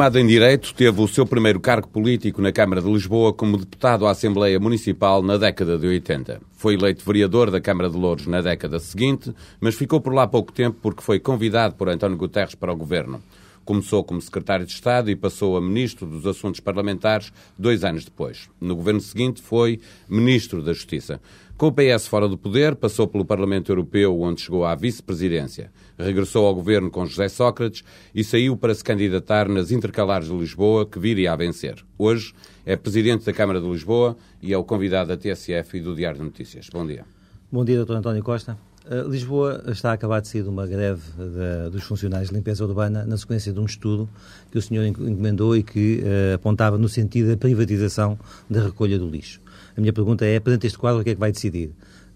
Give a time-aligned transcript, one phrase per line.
[0.00, 4.06] Formado em Direito, teve o seu primeiro cargo político na Câmara de Lisboa como deputado
[4.06, 6.40] à Assembleia Municipal na década de 80.
[6.52, 10.52] Foi eleito vereador da Câmara de Louros na década seguinte, mas ficou por lá pouco
[10.52, 13.22] tempo porque foi convidado por António Guterres para o governo.
[13.62, 18.48] Começou como secretário de Estado e passou a ministro dos Assuntos Parlamentares dois anos depois.
[18.58, 21.20] No governo seguinte foi ministro da Justiça.
[21.58, 25.70] Com o PS fora do poder, passou pelo Parlamento Europeu, onde chegou à vice-presidência.
[26.04, 30.86] Regressou ao governo com José Sócrates e saiu para se candidatar nas intercalares de Lisboa,
[30.86, 31.84] que viria a vencer.
[31.98, 32.32] Hoje
[32.64, 36.18] é presidente da Câmara de Lisboa e é o convidado da TSF e do Diário
[36.18, 36.68] de Notícias.
[36.72, 37.04] Bom dia.
[37.52, 37.94] Bom dia, Dr.
[37.94, 38.56] António Costa.
[38.86, 42.64] Uh, Lisboa está a acabar de sair de uma greve de, dos funcionários de limpeza
[42.64, 44.08] urbana na sequência de um estudo
[44.50, 49.08] que o senhor encomendou e que uh, apontava no sentido da privatização da recolha do
[49.08, 49.40] lixo.
[49.76, 51.72] A minha pergunta é, perante este quadro, o que é que vai decidir?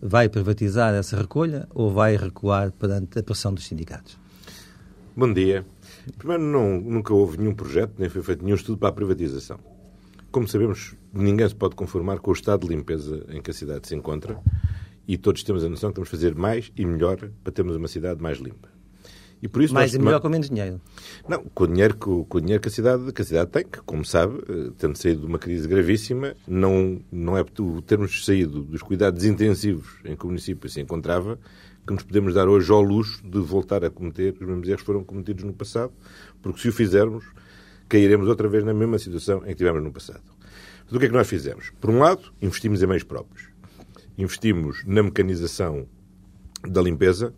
[0.06, 4.19] Vai privatizar essa recolha ou vai recuar perante a pressão dos sindicatos?
[5.16, 5.64] Bom dia.
[6.19, 9.58] Primeiro, não, nunca houve nenhum projeto, nem foi feito nenhum estudo para a privatização.
[10.30, 13.88] Como sabemos, ninguém se pode conformar com o estado de limpeza em que a cidade
[13.88, 14.38] se encontra
[15.08, 17.89] e todos temos a noção que temos de fazer mais e melhor para termos uma
[17.89, 18.73] cidade mais limpa.
[19.45, 20.81] E por isso mais e melhor com menos dinheiro.
[21.28, 23.62] Não, com o dinheiro, com, com o dinheiro que, a cidade, que a cidade tem,
[23.62, 28.25] que, como sabe, eh, tendo saído de uma crise gravíssima, não, não é o termos
[28.25, 31.39] saído dos cuidados intensivos em que o município se encontrava
[31.86, 34.86] que nos podemos dar hoje ao luxo de voltar a cometer os mesmos erros que
[34.86, 35.92] foram cometidos no passado,
[36.41, 37.27] porque se o fizermos,
[37.86, 40.23] cairemos outra vez na mesma situação em que tivemos no passado.
[40.86, 41.70] Então, o que é que nós fizemos?
[41.79, 43.47] Por um lado, investimos em meios próprios.
[44.17, 45.86] Investimos na mecanização
[46.67, 47.34] da limpeza,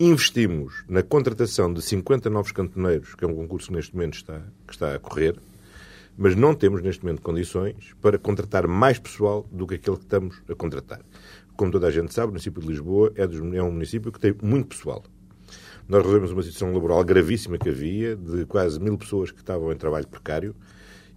[0.00, 4.42] Investimos na contratação de 50 novos cantoneiros, que é um concurso que neste momento está,
[4.66, 5.36] que está a correr,
[6.18, 10.42] mas não temos neste momento condições para contratar mais pessoal do que aquele que estamos
[10.48, 11.00] a contratar.
[11.56, 14.18] Como toda a gente sabe, o município de Lisboa é, dos, é um município que
[14.18, 15.04] tem muito pessoal.
[15.88, 19.76] Nós resolvemos uma situação laboral gravíssima que havia, de quase mil pessoas que estavam em
[19.76, 20.56] trabalho precário,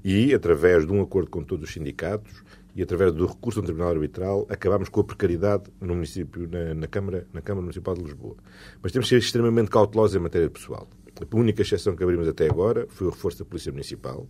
[0.04, 2.44] e, através de um acordo com todos os sindicatos,
[2.78, 6.88] e através do recurso ao Tribunal Arbitral acabámos com a precariedade no município, na, na,
[6.88, 8.36] Câmara, na Câmara Municipal de Lisboa.
[8.84, 10.88] Mas temos de ser extremamente cautelosos em matéria pessoal.
[11.20, 14.28] A única exceção que abrimos até agora foi o reforço da Polícia Municipal.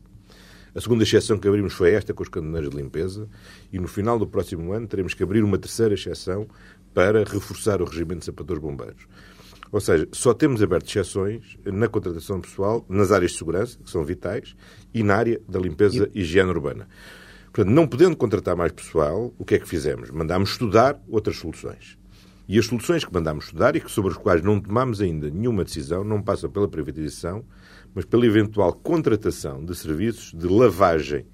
[0.73, 3.27] A segunda exceção que abrimos foi esta com os cantoneiros de limpeza
[3.73, 6.47] e no final do próximo ano teremos que abrir uma terceira exceção
[6.93, 9.07] para reforçar o regimento de sapadores bombeiros.
[9.73, 14.05] Ou seja, só temos aberto exceções na contratação pessoal nas áreas de segurança, que são
[14.05, 14.55] vitais,
[14.93, 16.87] e na área da limpeza e higiene urbana.
[17.57, 20.12] Portanto, não podendo contratar mais pessoal, o que é que fizemos?
[20.12, 21.97] Mandámos estudar outras soluções.
[22.47, 25.63] E as soluções que mandámos estudar e que sobre as quais não tomamos ainda nenhuma
[25.63, 27.44] decisão não passam pela privatização,
[27.95, 31.25] mas pela eventual contratação de serviços de lavagem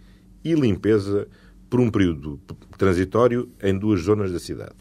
[0.46, 1.28] e limpeza
[1.70, 2.40] por um período
[2.78, 4.78] transitório em duas zonas da cidade.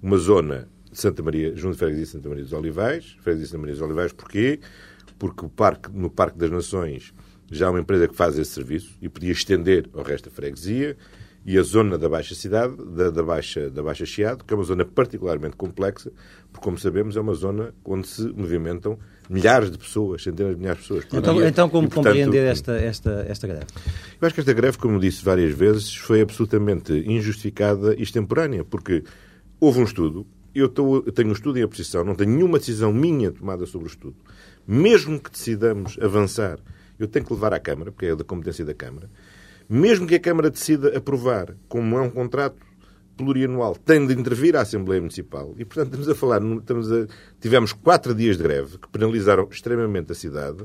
[0.00, 3.16] Uma zona de Santa Maria, junto de Freguesia de Santa Maria dos Olivais.
[3.22, 4.60] Freguesia de Santa Maria dos Olivais porquê?
[5.18, 7.12] Porque o parque, no Parque das Nações
[7.50, 10.96] já há uma empresa que faz esse serviço e podia estender ao resto da freguesia
[11.46, 14.64] e a zona da Baixa Cidade, da, da, Baixa, da Baixa Chiado, que é uma
[14.64, 16.10] zona particularmente complexa,
[16.50, 18.98] porque, como sabemos, é uma zona onde se movimentam
[19.30, 21.48] milhares de pessoas, centenas de milhares de pessoas então, dia.
[21.48, 23.66] Então, como e, portanto, compreender esta, esta, esta greve?
[24.20, 29.04] Eu acho que esta greve, como disse várias vezes, foi absolutamente injustificada e extemporânea, porque
[29.60, 32.92] houve um estudo, eu, estou, eu tenho um estudo em oposição, não tenho nenhuma decisão
[32.92, 34.16] minha tomada sobre o estudo.
[34.66, 36.58] Mesmo que decidamos avançar
[36.98, 39.10] eu tenho que levar à Câmara, porque é da competência da Câmara.
[39.68, 42.56] Mesmo que a Câmara decida aprovar, como é um contrato
[43.16, 45.54] plurianual, tem de intervir a Assembleia Municipal.
[45.58, 47.06] E, portanto, estamos a falar, estamos a,
[47.40, 50.64] tivemos quatro dias de greve que penalizaram extremamente a cidade,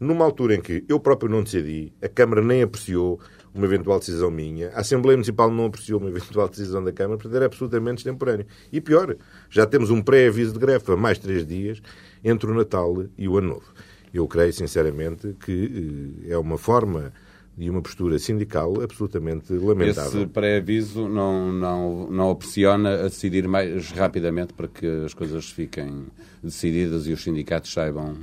[0.00, 3.20] numa altura em que eu próprio não decidi, a Câmara nem apreciou
[3.54, 7.36] uma eventual decisão minha, a Assembleia Municipal não apreciou uma eventual decisão da Câmara, portanto
[7.36, 8.46] era absolutamente extemporâneo.
[8.72, 9.16] E pior,
[9.50, 11.82] já temos um pré-aviso de greve para mais três dias
[12.24, 13.74] entre o Natal e o Ano Novo.
[14.12, 17.12] Eu creio, sinceramente, que eh, é uma forma
[17.60, 20.22] e uma postura sindical absolutamente lamentável.
[20.22, 26.06] Esse pré-aviso não, não, não opciona a decidir mais rapidamente para que as coisas fiquem
[26.42, 28.16] decididas e os sindicatos saibam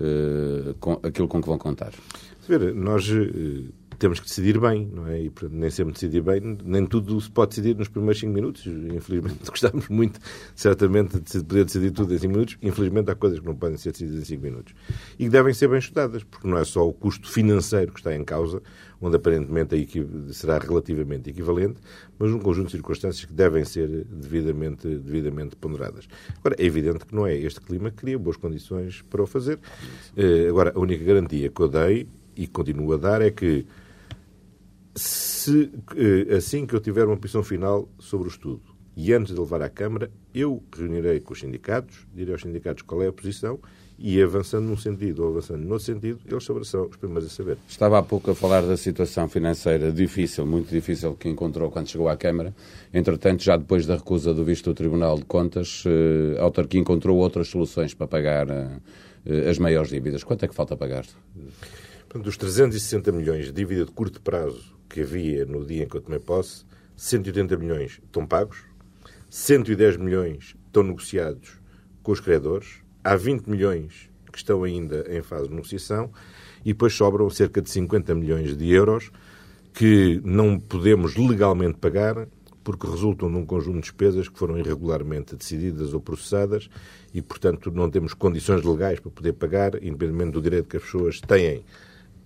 [0.00, 1.92] uh, com, aquilo com que vão contar.
[2.46, 5.22] Ver, nós uh, temos que decidir bem, não é?
[5.22, 8.66] E portanto, nem sempre decidir bem, nem tudo se pode decidir nos primeiros 5 minutos.
[8.66, 10.20] Infelizmente, gostamos muito,
[10.54, 12.58] certamente, de poder decidir tudo em 5 minutos.
[12.62, 14.74] Infelizmente, há coisas que não podem ser decididas em 5 minutos.
[15.18, 18.14] E que devem ser bem estudadas, porque não é só o custo financeiro que está
[18.14, 18.62] em causa,
[19.00, 19.74] onde aparentemente
[20.32, 21.80] será relativamente equivalente,
[22.18, 26.08] mas um conjunto de circunstâncias que devem ser devidamente, devidamente ponderadas.
[26.38, 29.58] Agora, é evidente que não é este clima que cria boas condições para o fazer.
[30.16, 33.66] Eh, agora, a única garantia que eu dei e continuo a dar é que
[34.94, 38.62] se, eh, assim que eu tiver uma posição final sobre o estudo
[38.96, 43.02] E antes de levar à Câmara, eu reunirei com os sindicatos, direi aos sindicatos qual
[43.02, 43.58] é a posição
[43.98, 47.58] e avançando num sentido ou avançando no outro sentido, eles serão os primeiros a saber.
[47.68, 52.08] Estava há pouco a falar da situação financeira difícil, muito difícil, que encontrou quando chegou
[52.08, 52.54] à Câmara.
[52.92, 57.18] Entretanto, já depois da recusa do visto do Tribunal de Contas, eh, a autarquia encontrou
[57.18, 60.24] outras soluções para pagar eh, as maiores dívidas.
[60.24, 61.04] Quanto é que falta pagar?
[62.14, 66.00] Dos 360 milhões de dívida de curto prazo que havia no dia em que eu
[66.00, 66.64] tomei posse,
[66.94, 68.58] 180 milhões estão pagos,
[69.28, 71.60] 110 milhões estão negociados
[72.00, 76.12] com os credores, há 20 milhões que estão ainda em fase de negociação
[76.64, 79.10] e depois sobram cerca de 50 milhões de euros
[79.72, 82.28] que não podemos legalmente pagar
[82.62, 86.70] porque resultam de um conjunto de despesas que foram irregularmente decididas ou processadas
[87.12, 91.20] e, portanto, não temos condições legais para poder pagar, independentemente do direito que as pessoas
[91.20, 91.64] têm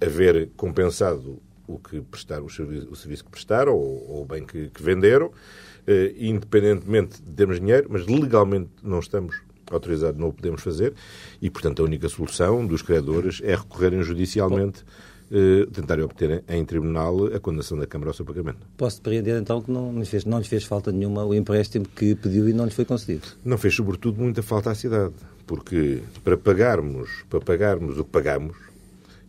[0.02, 4.24] a ver compensado o que prestaram, o serviço, o serviço que prestaram ou, ou o
[4.24, 5.30] bem que, que venderam,
[5.86, 10.94] eh, independentemente de termos dinheiro, mas legalmente não estamos autorizado não o podemos fazer
[11.40, 14.84] e, portanto, a única solução dos credores é recorrerem judicialmente,
[15.30, 18.58] eh, tentarem obter em tribunal a condenação da Câmara ao seu pagamento.
[18.76, 22.14] Posso depreender, então, que não lhes, fez, não lhes fez falta nenhuma o empréstimo que
[22.14, 23.28] pediu e não lhes foi concedido?
[23.44, 25.14] Não fez, sobretudo, muita falta à cidade,
[25.46, 28.56] porque para pagarmos, para pagarmos o que pagamos,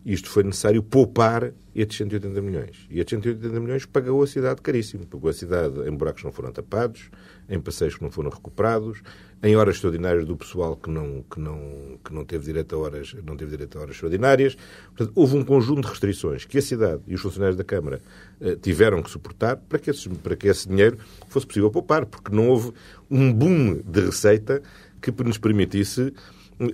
[0.05, 2.87] isto foi necessário poupar estes 180 milhões.
[2.89, 5.05] E estes 180 milhões pagou a cidade caríssimo.
[5.05, 7.09] Pagou a cidade em buracos que não foram tapados,
[7.49, 9.01] em passeios que não foram recuperados,
[9.43, 13.15] em horas extraordinárias do pessoal que não, que não, que não, teve, direito a horas,
[13.25, 14.57] não teve direito a horas extraordinárias.
[14.95, 18.01] Portanto, houve um conjunto de restrições que a cidade e os funcionários da Câmara
[18.41, 19.91] eh, tiveram que suportar para que,
[20.23, 20.97] para que esse dinheiro
[21.27, 22.71] fosse possível poupar, porque não houve
[23.09, 24.61] um boom de receita
[25.01, 26.13] que nos permitisse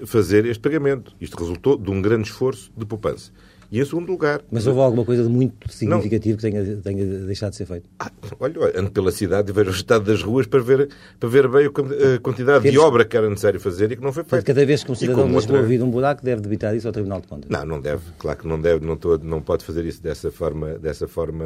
[0.05, 1.15] fazer este pagamento.
[1.19, 3.31] Isto resultou de um grande esforço de poupança.
[3.71, 4.41] E em segundo lugar.
[4.51, 6.37] Mas houve alguma coisa de muito significativo não.
[6.37, 7.89] que tenha, tenha deixado de ser feito?
[7.99, 10.89] Ah, olha, ando pela cidade e vejo o estado das ruas para ver,
[11.19, 14.23] para ver bem a quantidade de obra que era necessário fazer e que não foi
[14.23, 14.45] feita.
[14.45, 15.83] Cada vez que um cidadão de Lisboa outra...
[15.83, 17.49] um buraco, deve debitar isso ao Tribunal de Contas.
[17.49, 18.03] Não, não deve.
[18.19, 18.85] Claro que não deve.
[18.85, 21.45] Não, tô, não pode fazer isso dessa forma, dessa forma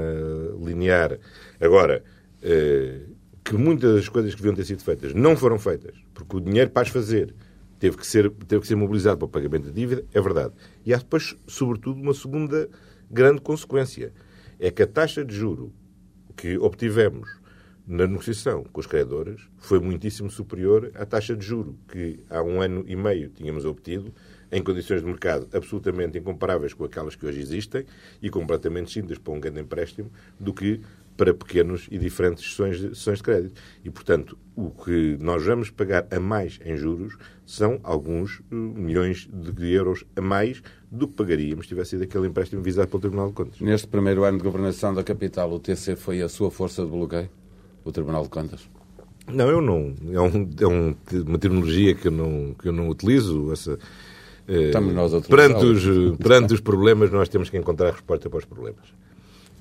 [0.63, 1.17] linear.
[1.59, 2.03] Agora.
[2.41, 2.99] Eh,
[3.43, 6.69] que muitas das coisas que deviam ter sido feitas não foram feitas, porque o dinheiro
[6.69, 7.33] para as fazer
[7.79, 10.53] teve que ser, teve que ser mobilizado para o pagamento da dívida, é verdade.
[10.85, 12.69] E há depois, sobretudo, uma segunda
[13.09, 14.13] grande consequência.
[14.59, 15.71] É que a taxa de juro
[16.35, 17.39] que obtivemos
[17.87, 22.61] na negociação com os credores foi muitíssimo superior à taxa de juro que há um
[22.61, 24.13] ano e meio tínhamos obtido
[24.51, 27.85] em condições de mercado absolutamente incomparáveis com aquelas que hoje existem
[28.21, 30.81] e completamente distintas para um grande empréstimo do que
[31.19, 33.61] para pequenos e diferentes sessões de, sessões de crédito.
[33.83, 39.27] E, portanto, o que nós vamos pagar a mais em juros são alguns uh, milhões
[39.29, 43.27] de euros a mais do que pagaríamos se tivesse sido aquele empréstimo visado pelo Tribunal
[43.27, 43.59] de Contas.
[43.59, 47.29] Neste primeiro ano de governação da capital, o TC foi a sua força de bloqueio?
[47.83, 48.69] O Tribunal de Contas?
[49.27, 49.93] Não, eu não.
[50.13, 50.95] É, um, é um,
[51.27, 53.51] uma terminologia que eu não, que eu não utilizo.
[53.51, 53.77] Essa,
[54.47, 58.29] eh, Estamos nós a perante, os, perante os problemas, nós temos que encontrar a resposta
[58.29, 58.85] para os problemas.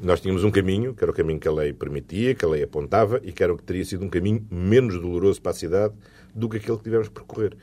[0.01, 2.63] Nós tínhamos um caminho, que era o caminho que a lei permitia, que a lei
[2.63, 5.93] apontava, e que era o que teria sido um caminho menos doloroso para a cidade
[6.33, 7.57] do que aquele que tivemos que percorrer.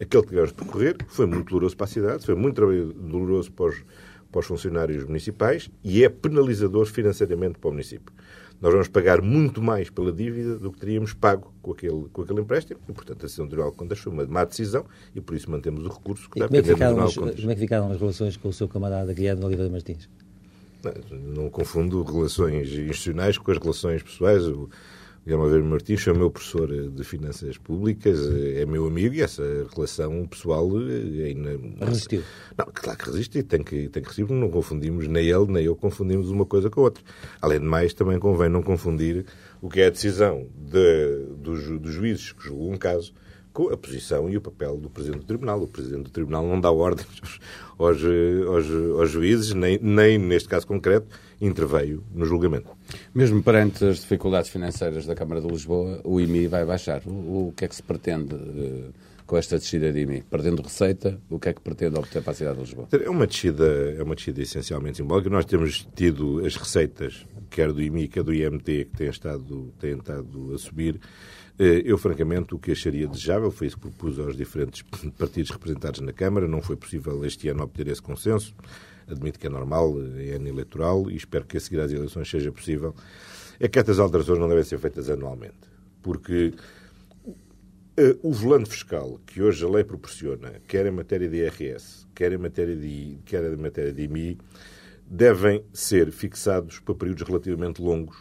[0.00, 2.60] Aquele que tivemos que percorrer foi muito doloroso para a cidade, foi muito
[2.94, 3.84] doloroso para os,
[4.30, 8.14] para os funcionários municipais e é penalizador financeiramente para o município.
[8.60, 12.40] Nós vamos pagar muito mais pela dívida do que teríamos pago com aquele, com aquele
[12.40, 15.34] empréstimo e, portanto, a decisão do Tribunal de Contas foi uma má decisão e, por
[15.34, 17.60] isso, mantemos o recurso que e está como é que, ficaram as, como é que
[17.60, 20.08] ficaram as relações com o seu camarada Guilherme Oliveira Martins?
[21.10, 24.46] Não confundo relações institucionais com as relações pessoais.
[24.46, 24.68] O
[25.24, 28.18] Guilherme Aveiro Martins é meu professor de Finanças Públicas,
[28.56, 29.42] é meu amigo e essa
[29.74, 31.60] relação pessoal ainda...
[31.84, 32.22] Resistiu?
[32.56, 35.64] Não, claro que resiste e tem que, tem que resistir, não confundimos, nem ele nem
[35.64, 37.04] eu confundimos uma coisa com a outra.
[37.42, 39.26] Além de mais, também convém não confundir
[39.60, 43.12] o que é a decisão de, dos, dos juízes que julgam um caso
[43.60, 45.62] com a posição e o papel do Presidente do Tribunal.
[45.62, 47.06] O Presidente do Tribunal não dá ordens
[47.78, 51.08] aos, aos, aos juízes, nem, nem, neste caso concreto,
[51.40, 52.70] interveio no julgamento.
[53.14, 57.02] Mesmo perante as dificuldades financeiras da Câmara de Lisboa, o IMI vai baixar.
[57.06, 58.92] O, o que é que se pretende uh,
[59.26, 60.22] com esta descida de IMI?
[60.22, 62.88] Perdendo receita, o que é que pretende obter para a cidade de Lisboa?
[62.92, 63.66] É uma descida,
[63.98, 65.28] é uma descida essencialmente simbólica.
[65.28, 69.98] Nós temos tido as receitas, quer do IMI, quer do IMT, que têm estado, têm
[69.98, 71.00] estado a subir, eh,
[71.62, 74.82] eu, francamente, o que acharia desejável foi isso que propus aos diferentes
[75.18, 76.48] partidos representados na Câmara.
[76.48, 78.54] Não foi possível este ano obter esse consenso.
[79.06, 82.50] Admito que é normal, é ano eleitoral e espero que a seguir às eleições seja
[82.50, 82.94] possível.
[83.58, 85.68] É que estas alterações não devem ser feitas anualmente,
[86.00, 86.54] porque
[87.96, 92.32] eh, o volante fiscal que hoje a lei proporciona, quer em matéria de IRS, quer
[92.32, 94.38] em matéria de, quer em matéria de IMI,
[95.06, 98.16] devem ser fixados para períodos relativamente longos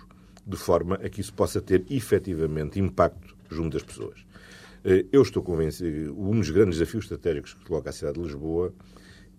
[0.46, 4.26] de forma a que isso possa ter efetivamente impacto junto das pessoas.
[4.84, 8.74] Eh, eu estou convencido, um dos grandes desafios estratégicos que coloca a cidade de Lisboa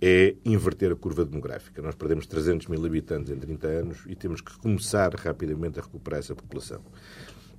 [0.00, 1.82] é inverter a curva demográfica.
[1.82, 6.20] Nós perdemos 300 mil habitantes em 30 anos e temos que começar rapidamente a recuperar
[6.20, 6.82] essa população.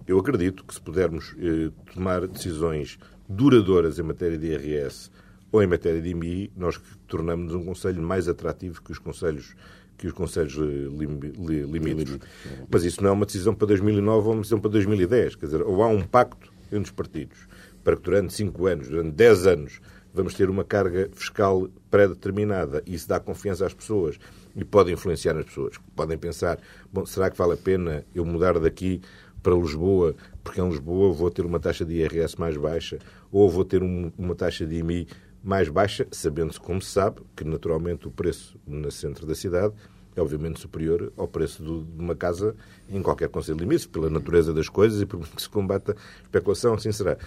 [0.08, 2.98] Eu acredito que se pudermos eh, tomar decisões
[3.30, 5.12] duradouras em matéria de IRS
[5.52, 9.56] ou em matéria de IMI, nós tornamos um Conselho mais atrativo que os Conselhos
[10.02, 12.20] que os Conselhos eh, limítrofes.
[12.68, 15.36] Mas isso não é uma decisão para 2009 ou uma decisão para 2010.
[15.36, 17.48] Quer dizer, ou há um pacto entre os partidos
[17.84, 19.82] para que durante 5 anos, durante 10 anos,
[20.12, 24.18] vamos ter uma carga fiscal pré-determinada e isso dá confiança às pessoas
[24.56, 25.76] e pode influenciar as pessoas.
[25.96, 26.60] Podem pensar,
[26.92, 29.02] bom, será que vale a pena eu mudar daqui
[29.42, 33.00] para Lisboa, porque em Lisboa vou ter uma taxa de IRS mais baixa
[33.32, 35.08] ou vou ter um, uma taxa de IMI
[35.44, 39.74] mais baixa, sabendo-se, como se sabe, que naturalmente o preço no centro da cidade
[40.16, 42.56] é obviamente superior ao preço de uma casa
[42.90, 46.24] em qualquer conselho de limites, pela natureza das coisas e por que se combata a
[46.24, 47.18] especulação, assim será.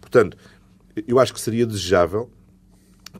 [0.00, 0.36] Portanto,
[1.06, 2.30] eu acho que seria desejável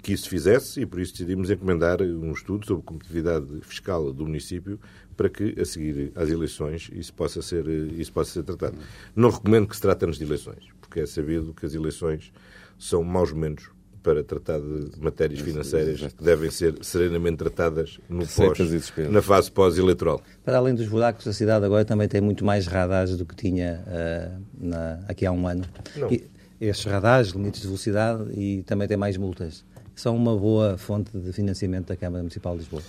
[0.03, 4.79] que isso fizesse e por isso decidimos encomendar um estudo sobre competitividade fiscal do município
[5.17, 8.79] para que, a seguir às eleições, isso possa ser, isso possa ser tratado.
[9.15, 12.33] Não recomendo que se trate antes de eleições, porque é sabido que as eleições
[12.79, 13.69] são maus momentos
[14.03, 18.59] para tratar de matérias financeiras que devem ser serenamente tratadas no pós,
[19.11, 20.23] na fase pós-eleitoral.
[20.45, 23.85] Para além dos buracos, a cidade agora também tem muito mais radares do que tinha
[23.87, 25.65] uh, na, aqui há um ano.
[25.97, 26.11] Não.
[26.11, 26.25] E,
[26.61, 29.65] estes radares, limites de velocidade e também tem mais multas.
[29.95, 32.83] São uma boa fonte de financiamento da Câmara Municipal de Lisboa.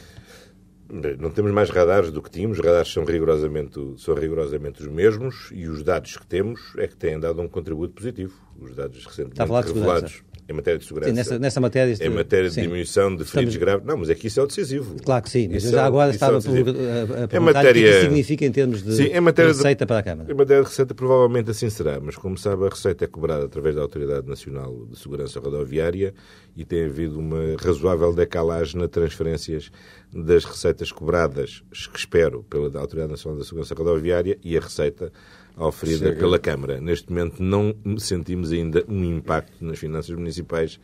[1.20, 5.50] Não temos mais radares do que tínhamos, os radares são rigorosamente, são rigorosamente os mesmos
[5.54, 8.34] e os dados que temos é que têm dado um contributo positivo.
[8.60, 11.10] Os dados recentemente revelados em matéria de segurança.
[11.10, 11.96] Sim, nessa, nessa matéria.
[12.00, 12.62] Em matéria de sim.
[12.62, 13.58] diminuição de feridos Estamos...
[13.58, 13.86] graves.
[13.86, 14.96] Não, mas é que isso é o decisivo.
[15.04, 17.72] Claro que sim, mas isso já é, agora estava é por, a, a perguntar matéria...
[17.72, 19.88] o que, é que significa em termos de, sim, em matéria de receita de...
[19.88, 20.32] para a Câmara.
[20.32, 23.76] Em matéria de receita, provavelmente assim será, mas como sabe, a receita é cobrada através
[23.76, 26.14] da Autoridade Nacional de Segurança Rodoviária
[26.56, 29.72] e tem havido uma razoável decalagem nas transferências
[30.14, 35.12] das receitas cobradas, que espero, pela Autoridade Nacional da Segurança Rodoviária e a receita
[35.58, 36.20] oferida Chega.
[36.20, 36.80] pela Câmara.
[36.80, 40.80] Neste momento não sentimos ainda um impacto nas finanças municipais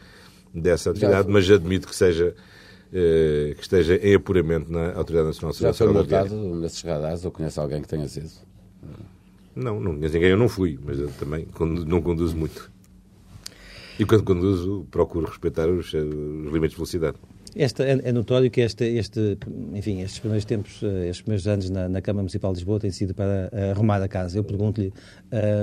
[0.53, 2.35] dessa atividade, mas admito que seja
[2.93, 7.25] eh, que esteja em apuramento na Autoridade Nacional de Segurança Já foi multado nesses radares
[7.25, 8.29] ou conhece alguém que tenha sido?
[9.55, 11.47] Não, não conheço ninguém, eu não fui, mas eu também
[11.85, 12.71] não conduzo muito.
[13.99, 17.17] E quando conduzo, procuro respeitar os, os limites de velocidade.
[17.55, 19.37] Este, é, é, notório que este, este,
[19.73, 22.91] enfim, estes primeiros tempos, eh, estes primeiros anos na, na, Câmara Municipal de Lisboa têm
[22.91, 24.37] sido para uh, arrumar a casa.
[24.37, 24.93] Eu pergunto-lhe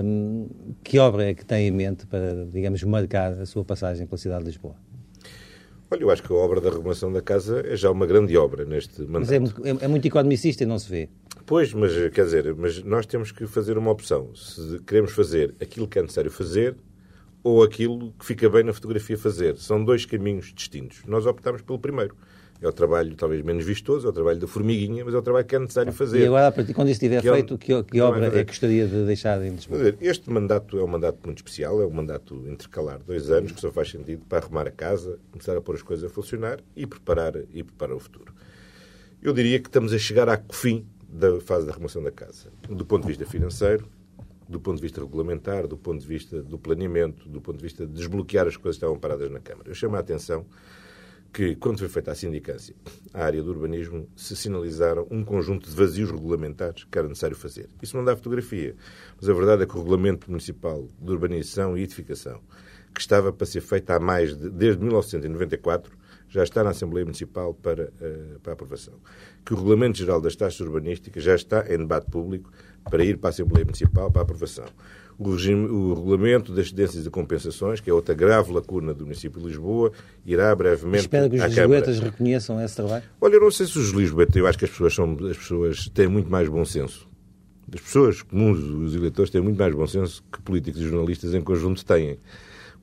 [0.05, 0.49] um,
[0.83, 4.45] que obra é que tem em mente para, digamos, marcar a sua passagem pela cidade
[4.45, 4.75] de Lisboa?
[5.91, 8.65] Olha, eu acho que a obra da arrumação da casa é já uma grande obra
[8.65, 9.21] neste mandato.
[9.21, 11.09] Mas é, é, é muito economicista e não se vê.
[11.47, 14.35] Pois, mas quer dizer, mas nós temos que fazer uma opção.
[14.35, 16.75] Se queremos fazer aquilo que é necessário fazer,
[17.45, 19.59] ou aquilo que fica bem na fotografia fazer.
[19.59, 21.03] São dois caminhos distintos.
[21.07, 22.17] Nós optamos pelo primeiro.
[22.63, 25.45] É o trabalho talvez menos vistoso, é o trabalho da formiguinha, mas é o trabalho
[25.45, 26.21] que é necessário fazer.
[26.21, 29.45] E agora, quando isso estiver que feito, que, que obra é que gostaria de deixar
[29.45, 29.95] em Lisboa?
[30.01, 33.71] Este mandato é um mandato muito especial, é um mandato intercalar, dois anos, que só
[33.71, 37.35] faz sentido para arrumar a casa, começar a pôr as coisas a funcionar e preparar,
[37.53, 38.33] e preparar o futuro.
[39.21, 42.49] Eu diria que estamos a chegar ao fim da fase da arrumação da casa.
[42.67, 43.87] Do ponto de vista financeiro,
[44.49, 47.87] do ponto de vista regulamentar, do ponto de vista do planeamento, do ponto de vista
[47.87, 49.71] de desbloquear as coisas que estavam paradas na Câmara.
[49.71, 50.47] Eu chamo a atenção
[51.35, 52.77] que, quando foi feita a sindicância,
[53.13, 57.69] a área do urbanismo, se sinalizaram um conjunto de vazios regulamentares que era necessário fazer.
[57.83, 58.77] Isso não dá fotografia,
[59.21, 62.41] mas a verdade é que o Regulamento Municipal de Urbanização e Edificação,
[62.95, 66.04] que estava para ser feito há mais de, desde 1994,
[66.35, 68.95] já está na Assembleia Municipal para, uh, para aprovação.
[69.45, 72.51] Que o Regulamento Geral das Taxas Urbanísticas já está em debate público
[72.91, 74.65] para ir para a Assembleia Municipal para aprovação.
[75.17, 79.41] O, regime, o regulamento das cedências e compensações, que é outra grave lacuna do município
[79.41, 79.93] de Lisboa,
[80.27, 83.05] irá brevemente Espero que os lisboetas reconheçam esse trabalho.
[83.21, 85.89] Olha, eu não sei se os lisboetas, eu acho que as pessoas, são, as pessoas
[85.91, 87.09] têm muito mais bom senso.
[87.73, 91.41] As pessoas comuns, os eleitores, têm muito mais bom senso que políticos e jornalistas em
[91.41, 92.19] conjunto têm.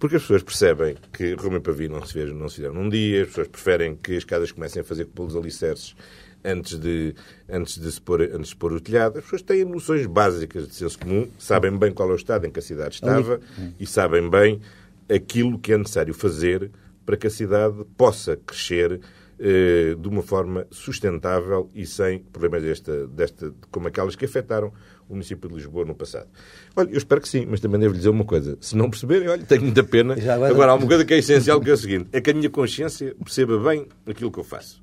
[0.02, 3.22] Porque as pessoas percebem que Roma e Pavio não se, não se fizeram num dia,
[3.22, 5.96] as pessoas preferem que as casas comecem a fazer pelos alicerces
[6.44, 7.14] antes de,
[7.48, 9.20] antes, de se pôr, antes de pôr o telhado.
[9.20, 12.50] As pessoas têm noções básicas de senso comum, sabem bem qual é o estado em
[12.50, 13.40] que a cidade estava
[13.80, 14.60] e sabem bem
[15.08, 16.72] aquilo que é necessário fazer
[17.06, 19.00] para que a cidade possa crescer
[19.40, 24.74] eh, de uma forma sustentável e sem problemas desta, desta, como aquelas que afetaram
[25.12, 26.28] município de Lisboa no passado.
[26.76, 28.58] Olha, eu espero que sim, mas também devo lhe dizer uma coisa.
[28.60, 30.14] Se não perceberem, olha, tenho muita pena.
[30.14, 30.50] Agora...
[30.50, 32.50] agora, há uma coisa que é essencial, que é o seguinte, é que a minha
[32.50, 34.82] consciência perceba bem aquilo que eu faço.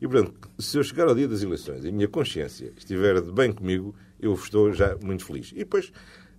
[0.00, 3.30] E, portanto, se eu chegar ao dia das eleições e a minha consciência estiver de
[3.30, 5.52] bem comigo, eu estou já muito feliz.
[5.52, 5.92] E depois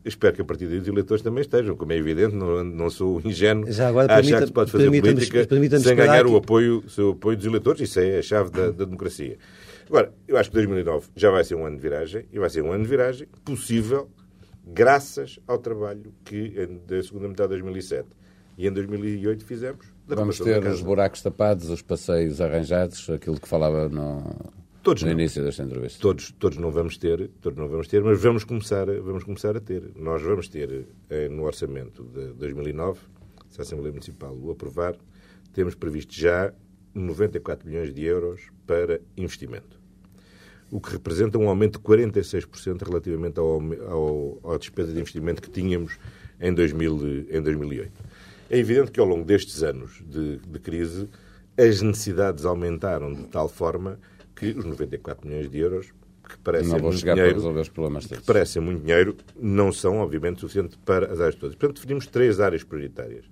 [0.04, 3.22] espero que a partir daí os eleitores também estejam, como é evidente, não, não sou
[3.24, 5.48] ingênuo já agora, a achar que se pode fazer política
[5.80, 9.38] sem ganhar o apoio, o apoio dos eleitores, isso é a chave da, da democracia.
[9.92, 12.64] Agora, eu acho que 2009 já vai ser um ano de viragem, e vai ser
[12.64, 14.10] um ano de viragem possível
[14.66, 18.08] graças ao trabalho que da segunda metade de 2007
[18.58, 19.86] e em 2008 fizemos.
[20.08, 24.24] Vamos ter os buracos tapados, os passeios arranjados, aquilo que falava no,
[24.82, 25.20] todos no não.
[25.20, 26.00] início desta entrevista.
[26.02, 29.60] Todos, todos não vamos ter, todos não vamos ter, mas vamos começar, vamos começar a
[29.60, 29.92] ter.
[29.98, 32.98] Nós vamos ter eh, no orçamento de 2009,
[33.50, 34.96] se a Assembleia Municipal o aprovar,
[35.52, 36.54] temos previsto já
[36.94, 39.81] 94 milhões de euros para investimento
[40.72, 45.50] o que representa um aumento de 46% relativamente ao, ao, à despesa de investimento que
[45.50, 46.00] tínhamos
[46.40, 47.92] em, 2000, em 2008.
[48.50, 51.10] É evidente que ao longo destes anos de, de, crise
[51.58, 54.00] as necessidades aumentaram de tal forma
[54.34, 55.94] que os 94 milhões de euros
[56.28, 57.64] que parecem muito dinheiro,
[58.08, 61.56] que parecem muito dinheiro, não são, obviamente, suficientes para as áreas todas.
[61.56, 63.26] Portanto, definimos três áreas prioritárias.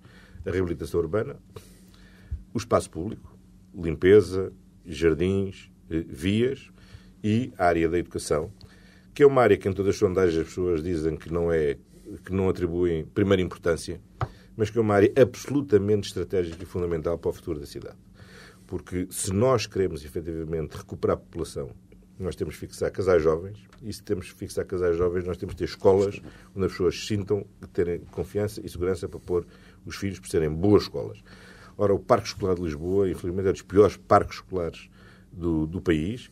[0.46, 1.38] A reabilitação urbana,
[2.54, 3.38] o espaço público,
[3.74, 4.52] limpeza,
[4.86, 6.70] jardins, eh, vias,
[7.24, 8.52] e a área da educação,
[9.14, 11.78] que é uma área que em todas as sondagens as pessoas dizem que não é
[12.26, 14.02] que não atribuem primeira importância,
[14.56, 17.98] mas que é uma área absolutamente estratégica e fundamental para o futuro da cidade.
[18.66, 21.70] Porque se nós queremos efetivamente recuperar a população,
[22.20, 25.54] nós temos que fixar casais jovens, e se temos que fixar casais jovens, nós temos
[25.54, 26.20] que ter escolas
[26.56, 29.46] onde as pessoas sintam terem confiança e segurança para pôr
[29.86, 31.24] os filhos por serem boas escolas.
[31.78, 34.90] Ora, o Parque Escolar de Lisboa, infelizmente, é um dos piores parques escolares
[35.32, 36.30] do, do país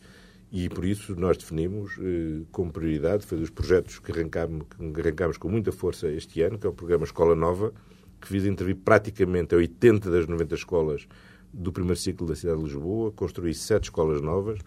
[0.50, 5.36] e por isso nós definimos eh, como prioridade, foi dos projetos que arrancámos, que arrancámos
[5.36, 7.72] com muita força este ano, que é o programa Escola Nova,
[8.20, 11.06] que visa intervir praticamente a 80 das 90 escolas
[11.52, 14.58] do primeiro ciclo da cidade de Lisboa, construir sete escolas novas.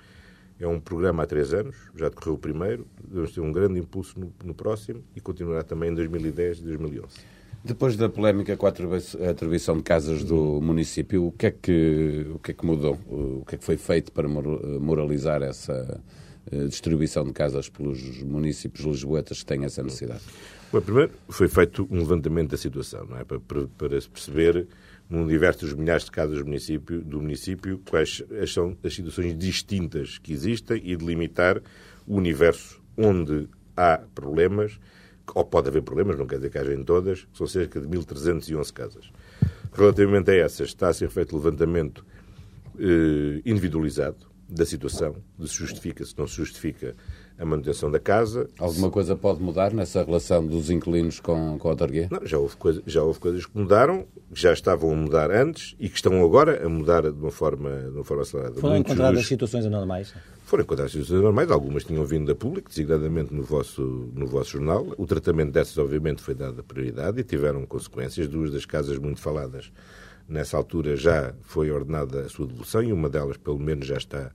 [0.59, 4.19] É um programa há três anos, já decorreu o primeiro, vamos ter um grande impulso
[4.19, 7.40] no, no próximo e continuará também em 2010 e 2011.
[7.63, 8.69] Depois da polémica com a
[9.29, 12.97] atribuição de casas do município, o que é que, o que, é que mudou?
[13.07, 16.01] O que é que foi feito para moralizar essa
[16.51, 20.21] eh, distribuição de casas pelos municípios lisboetas que têm essa necessidade?
[20.73, 23.23] Bom, primeiro, foi feito um levantamento da situação, não é?
[23.23, 23.39] para,
[23.77, 24.67] para, se perceber,
[25.07, 30.17] num universo dos milhares de casas do município, do município, quais são as situações distintas
[30.17, 31.61] que existem e delimitar
[32.07, 33.47] o universo onde
[33.77, 34.79] há problemas
[35.33, 38.73] ou pode haver problemas, não quer dizer que haja em todas, são cerca de 1.311
[38.73, 39.11] casas.
[39.73, 42.05] Relativamente a essas, está a ser feito levantamento
[42.77, 46.93] eh, individualizado da situação, de se justifica, se não se justifica
[47.41, 48.47] a manutenção da casa.
[48.59, 52.07] Alguma coisa pode mudar nessa relação dos inquilinos com, com a autarquia?
[52.11, 55.75] Não, já houve, coisa, já houve coisas que mudaram, que já estavam a mudar antes
[55.79, 58.61] e que estão agora a mudar de uma forma, de uma forma acelerada.
[58.61, 59.27] Foram Muitos encontradas dos...
[59.27, 60.13] situações anormais?
[60.45, 63.81] Foram encontradas situações anormais, algumas tinham vindo da público, designadamente no vosso,
[64.13, 64.85] no vosso jornal.
[64.95, 68.27] O tratamento dessas, obviamente, foi dado a prioridade e tiveram consequências.
[68.27, 69.71] Duas das casas muito faladas
[70.29, 74.31] nessa altura já foi ordenada a sua devolução e uma delas, pelo menos, já está,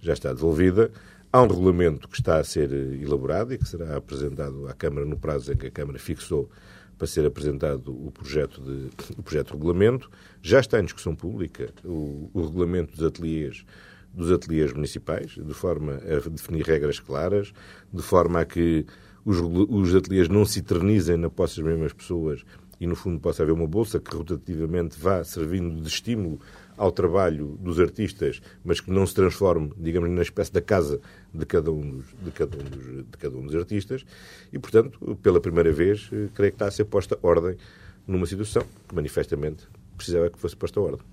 [0.00, 0.90] já está devolvida.
[1.36, 5.18] Há um regulamento que está a ser elaborado e que será apresentado à Câmara no
[5.18, 6.48] prazo em que a Câmara fixou
[6.96, 10.10] para ser apresentado o projeto de, o projeto de regulamento.
[10.40, 13.66] Já está em discussão pública o, o regulamento dos ateliês
[14.14, 17.52] dos ateliês municipais, de forma a definir regras claras,
[17.92, 18.86] de forma a que
[19.22, 22.46] os, os ateliês não se eternizem na posse das mesmas pessoas
[22.80, 26.40] e, no fundo, possa haver uma bolsa que rotativamente vá servindo de estímulo
[26.76, 31.00] ao trabalho dos artistas, mas que não se transforme, digamos, na espécie da casa
[31.32, 34.04] de cada um dos, de cada um dos, de cada um dos artistas.
[34.52, 37.56] E, portanto, pela primeira vez, eh, creio que está a ser posta ordem
[38.06, 41.04] numa situação que, manifestamente, precisava que fosse posta ordem.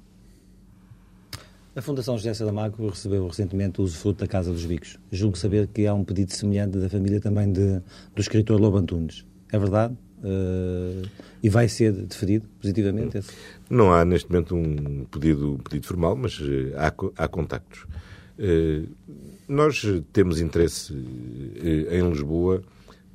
[1.76, 5.00] A Fundação José Saramago recebeu recentemente o usufruto da Casa dos Bicos.
[5.12, 7.82] Julgo saber que há um pedido semelhante da família também de,
[8.14, 9.26] do escritor Lobo Antunes.
[9.52, 9.98] É verdade?
[10.24, 11.06] Uh,
[11.42, 13.18] e vai ser deferido positivamente?
[13.18, 13.32] Esse?
[13.70, 17.86] Não há neste momento um pedido, pedido formal, mas uh, há, há contactos.
[18.40, 18.88] Uh,
[19.48, 19.84] nós
[20.14, 22.64] temos interesse em Lisboa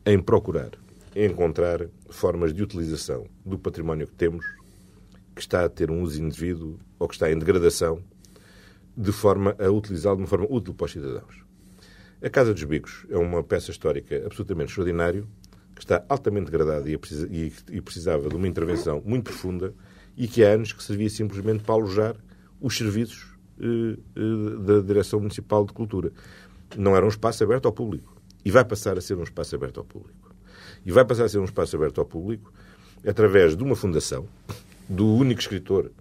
[0.04, 0.70] em procurar
[1.16, 4.44] encontrar formas de utilização do património que temos
[5.34, 8.02] que está a ter um uso indevido ou que está em degradação
[8.96, 11.44] de forma a utilizá-lo de uma forma útil para os cidadãos.
[12.22, 15.24] A Casa dos Bicos é uma peça histórica absolutamente extraordinária
[15.78, 19.72] que está altamente degradada e, precisava de uma intervenção muito profunda
[20.16, 22.16] e que há anos que servia simplesmente para alojar
[22.60, 23.28] os serviços
[23.60, 26.10] eh, eh, da Direção Municipal de Cultura.
[26.76, 28.20] Não era um espaço aberto ao público.
[28.44, 30.34] E vai passar a ser um espaço aberto ao público.
[30.84, 32.52] E vai passar a ser um espaço aberto ao público
[33.06, 34.26] através de uma fundação,
[34.88, 35.92] do único escritor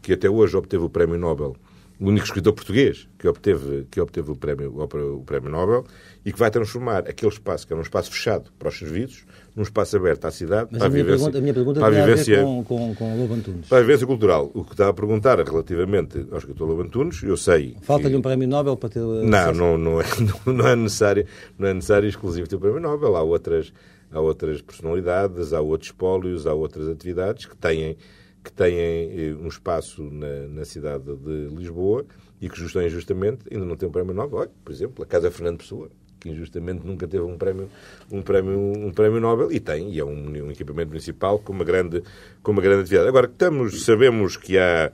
[0.00, 1.56] que até hoje obteve o Prémio Nobel
[2.00, 5.84] o único escritor português que obteve, que obteve o, prémio, o prémio Nobel
[6.24, 9.62] e que vai transformar aquele espaço, que era um espaço fechado para os serviços, num
[9.62, 11.92] espaço aberto à cidade Mas para a minha vivência, pergunta, a minha pergunta para a
[11.92, 13.68] tem a ver vivência, com, com, com o Lobo Antunes.
[13.68, 14.50] para a vivência cultural.
[14.54, 17.76] O que estava a perguntar relativamente ao escritor Lobo Antunes, eu sei...
[17.82, 19.00] Falta-lhe que- um prémio Nobel para ter...
[19.00, 20.04] não, não, não, é,
[20.46, 21.26] não é necessário,
[21.56, 23.14] não é necessário exclusivo ter o Prémio Nobel.
[23.16, 23.72] Há outras,
[24.10, 27.96] há outras personalidades, há outros espólios, há outras atividades que têm,
[28.44, 32.04] que têm eh, um espaço na, na cidade de Lisboa
[32.40, 34.40] e que justa ou injustamente ainda não têm um Prémio Nobel.
[34.40, 35.88] Olha, por exemplo, a Casa Fernando Pessoa,
[36.20, 37.70] que injustamente nunca teve um prémio,
[38.12, 41.64] um prémio, um prémio Nobel e tem, e é um, um equipamento municipal com uma
[41.64, 42.02] grande,
[42.42, 43.08] com uma grande atividade.
[43.08, 44.92] Agora, estamos, sabemos que há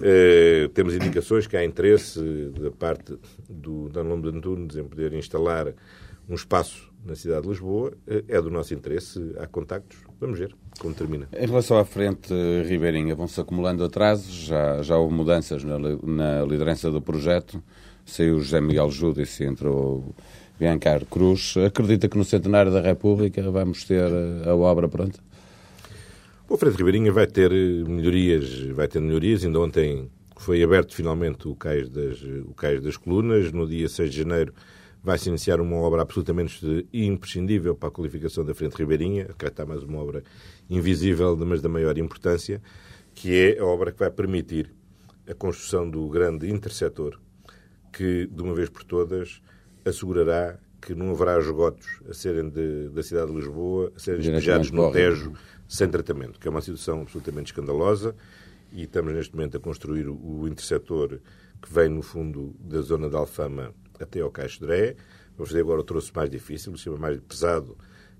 [0.00, 2.20] eh, temos indicações que há interesse
[2.58, 5.74] da parte do Danlombo de Antunes em poder instalar
[6.28, 7.92] um espaço na cidade de Lisboa.
[8.06, 9.98] Eh, É do nosso interesse, há contactos.
[10.22, 11.26] Vamos ver como termina.
[11.36, 12.32] Em relação à frente
[12.64, 17.60] Ribeirinha, vão-se acumulando atrasos, já, já houve mudanças na, na liderança do projeto,
[18.06, 20.14] saiu José Miguel Júdice e entrou
[20.60, 21.56] Biancar Cruz.
[21.66, 24.08] Acredita que no centenário da República vamos ter
[24.46, 25.18] a obra pronta?
[26.48, 29.44] O Frente Ribeirinha vai ter eh, melhorias, vai ter melhorias.
[29.44, 33.50] Ainda ontem foi aberto finalmente o cais das, o cais das colunas.
[33.50, 34.54] No dia 6 de janeiro
[35.02, 39.26] vai-se iniciar uma obra absolutamente imprescindível para a qualificação da Frente Ribeirinha.
[39.36, 40.22] Cá está mais uma obra
[40.70, 42.62] invisível, mas da maior importância,
[43.14, 44.72] que é a obra que vai permitir
[45.28, 47.18] a construção do grande intersetor
[47.92, 49.40] que, de uma vez por todas,
[49.84, 54.70] assegurará que não haverá esgotos a serem de- da cidade de Lisboa a serem despejados
[54.70, 54.76] no.
[54.92, 55.32] Tejo
[55.68, 58.14] sem tratamento, que é uma situação absolutamente escandalosa
[58.72, 61.20] e estamos neste momento a construir o, o intersetor
[61.60, 64.96] que vem, no fundo, da zona de Alfama até ao Caixo de Dré.
[65.36, 67.76] Vamos fazer agora o troço mais difícil, o sistema mais pesado,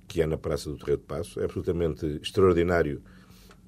[0.09, 1.41] que é na Praça do Terreiro de Passo.
[1.41, 3.03] É absolutamente extraordinário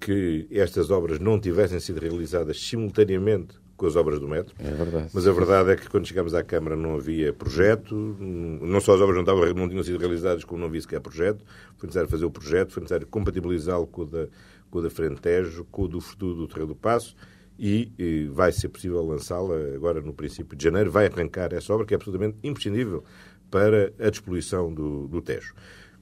[0.00, 4.54] que estas obras não tivessem sido realizadas simultaneamente com as obras do metro.
[4.58, 5.10] É verdade.
[5.12, 9.00] Mas a verdade é que quando chegámos à Câmara não havia projeto, não só as
[9.00, 11.44] obras não, estavam, não tinham sido realizadas, como não havia sequer projeto.
[11.76, 14.28] Foi necessário fazer o projeto, foi necessário compatibilizá-lo com o da,
[14.70, 17.16] com o da Frentejo, com o do futuro do Terreiro do Passo
[17.58, 20.90] e, eh, vai ser possível lançá-la agora no princípio de janeiro.
[20.90, 23.04] Vai arrancar essa obra que é absolutamente imprescindível
[23.50, 25.54] para a despoluição do, do Tejo.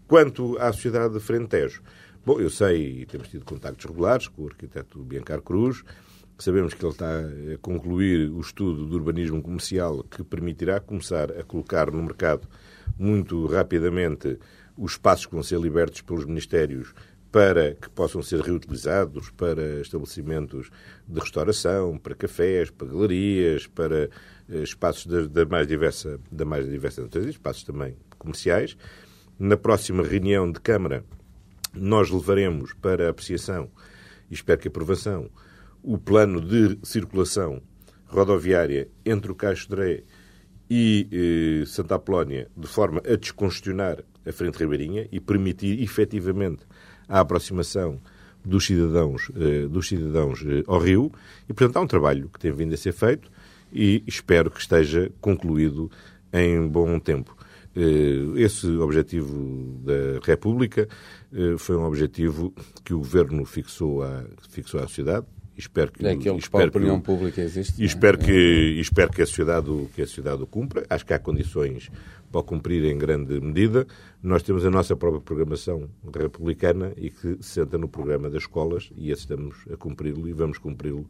[0.06, 1.82] Quanto à sociedade de Frentejo,
[2.24, 5.84] bom, eu sei e temos tido contactos regulares com o arquiteto Biancar Cruz,
[6.38, 11.44] Sabemos que ele está a concluir o estudo do urbanismo comercial que permitirá começar a
[11.44, 12.48] colocar no mercado
[12.98, 14.40] muito rapidamente
[14.76, 16.94] os espaços que vão ser libertos pelos ministérios
[17.32, 20.70] para que possam ser reutilizados para estabelecimentos
[21.08, 24.10] de restauração, para cafés, para galerias, para
[24.50, 28.76] eh, espaços da, da mais diversa, da mais diversa natureza, espaços também comerciais.
[29.38, 31.06] Na próxima reunião de Câmara,
[31.74, 33.70] nós levaremos para apreciação
[34.30, 35.30] e espero que aprovação
[35.82, 37.62] o plano de circulação
[38.04, 40.02] rodoviária entre o Caixo de Dré
[40.68, 46.66] e eh, Santa Apolónia, de forma a descongestionar a Frente Ribeirinha e permitir efetivamente
[47.12, 48.00] a aproximação
[48.42, 51.12] dos cidadãos, eh, dos cidadãos eh, ao Rio.
[51.46, 53.30] E, portanto, há um trabalho que tem vindo a ser feito
[53.70, 55.90] e espero que esteja concluído
[56.32, 57.36] em bom tempo.
[57.76, 60.88] Eh, Esse objetivo da República
[61.58, 62.52] foi um objetivo
[62.84, 65.26] que o Governo fixou à, fixou à sociedade.
[65.56, 67.74] E Espero que, É que para a espero que opinião o- pública existe.
[67.74, 67.86] e não é?
[67.86, 68.32] espero que,
[68.80, 70.84] espero que, a sociedade, o- que a sociedade o cumpra.
[70.88, 71.90] Acho que há condições
[72.30, 73.86] para o cumprir em grande medida.
[74.22, 78.90] Nós temos a nossa própria programação republicana e que se senta no programa das escolas
[78.96, 81.06] e esse estamos a cumpri-lo e vamos cumpri-lo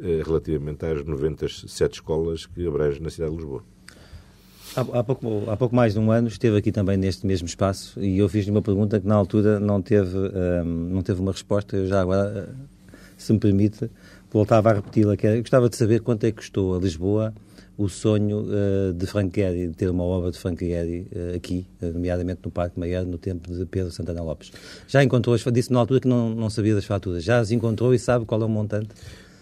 [0.00, 3.64] eh, relativamente às 97 escolas que abrangem na cidade de Lisboa.
[4.76, 7.98] Há, há pouco, há pouco mais de um ano esteve aqui também neste mesmo espaço
[8.04, 11.74] e eu fiz-lhe uma pergunta que na altura não teve, ahm, não teve uma resposta.
[11.78, 12.68] Eu já agora, ah,
[13.18, 13.90] se me permite,
[14.32, 15.16] voltava a repeti-la.
[15.16, 17.34] que era- gostava de saber quanto é que custou a Lisboa
[17.76, 21.66] o sonho ah, de Frank Gehry, de ter uma obra de Frank Gehry ah, aqui,
[21.82, 24.50] ah, nomeadamente no Parque Maior, no tempo de Pedro Santana Lopes.
[24.88, 27.22] Já encontrou, as, disse na altura que não, não sabia das faturas.
[27.22, 28.88] Já as encontrou e sabe qual é o montante?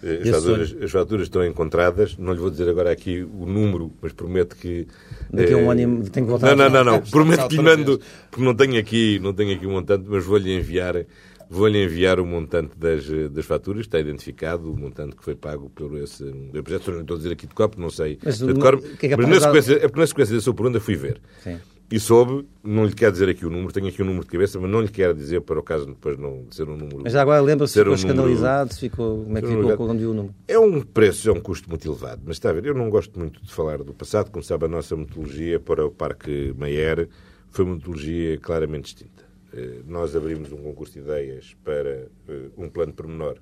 [0.02, 2.16] Eh, As faturas, as faturas estão encontradas.
[2.18, 4.86] Não lhe vou dizer agora aqui o número, mas prometo que.
[5.32, 7.00] Daqui a um eh, ano e- tenho que voltar Não, não, não, não.
[7.10, 7.98] Prometo que lhe mando,
[8.30, 11.06] porque não tenho aqui, não tenho aqui um montante, mas vou-lhe enviar.
[11.48, 15.96] Vou-lhe enviar o montante das, das faturas, está identificado o montante que foi pago por
[15.98, 16.24] esse
[16.64, 16.90] projeto.
[16.92, 18.18] Não estou a dizer aqui de copo, não sei.
[18.24, 20.54] Mas de cor, que é que mas na sequência, é porque na sequência da sua
[20.54, 21.20] pergunta fui ver.
[21.42, 21.58] Sim.
[21.88, 24.58] E soube, não lhe quero dizer aqui o número, tenho aqui o número de cabeça,
[24.58, 27.02] mas não lhe quero dizer para o caso de depois não ser um número.
[27.04, 29.86] Mas já agora lembra-se se ficou um escandalizado, se ficou, como é que um ficou
[29.86, 30.34] quando viu o número?
[30.48, 33.16] É um preço, é um custo muito elevado, mas está a ver, eu não gosto
[33.16, 37.08] muito de falar do passado, como sabe a nossa metodologia para o Parque Mayer
[37.50, 39.25] foi uma metodologia claramente distinta.
[39.52, 43.38] Eh, Nós abrimos um concurso de ideias para eh, um plano pormenor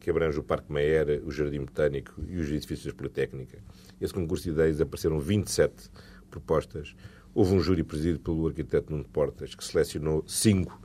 [0.00, 3.58] que abrange o Parque Meera, o Jardim Botânico e os edifícios da Politécnica.
[4.00, 5.90] Esse concurso de ideias apareceram 27
[6.30, 6.94] propostas.
[7.34, 10.80] Houve um júri presidido pelo arquiteto Nuno Portas, que selecionou cinco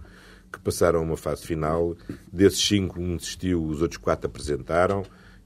[0.51, 1.95] que passaram a uma fase final.
[2.31, 5.03] Desses cinco, um desistiu, os outros quatro apresentaram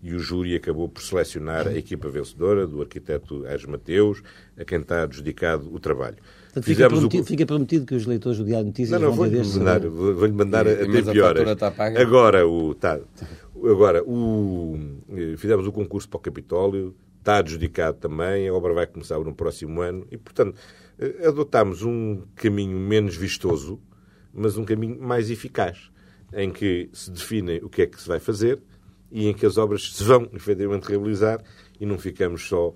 [0.08, 4.24] e o júri acabou por selecionar a equipa vencedora do arquiteto Aires Mateus,
[4.58, 6.16] a quem está adjudicado o trabalho.
[6.46, 7.26] Portanto, fica, prometido, o...
[7.26, 10.34] fica, prometido, que os leitores do Diário de Notícias não, não, vão vou mandar, vou-lhe
[10.34, 11.50] mandar e, até pioras.
[11.50, 12.98] Está agora, o, tá,
[13.70, 18.88] agora o, eh, fizemos o concurso para o Capitólio, está adjudicado também, a obra vai
[18.88, 20.58] começar no próximo ano e, portanto,
[20.98, 23.78] eh, adotámos um caminho menos vistoso,
[24.34, 25.92] mas um caminho mais eficaz,
[26.32, 28.62] em que se define o que é que se vai fazer,
[29.12, 31.42] e em que as obras se vão efetivamente realizar
[31.80, 32.74] e não ficamos só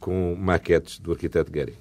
[0.00, 1.74] com maquetes do arquiteto Gary.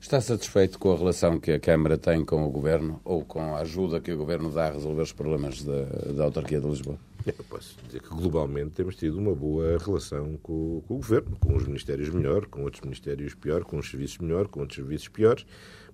[0.00, 3.60] Está satisfeito com a relação que a Câmara tem com o Governo ou com a
[3.60, 6.96] ajuda que o Governo dá a resolver os problemas da, da autarquia de Lisboa?
[7.26, 11.54] Eu posso dizer que globalmente temos tido uma boa relação com, com, o Governo, com
[11.54, 15.44] os ministérios melhor, com outros ministérios pior, com os serviços melhor, com outros serviços piores,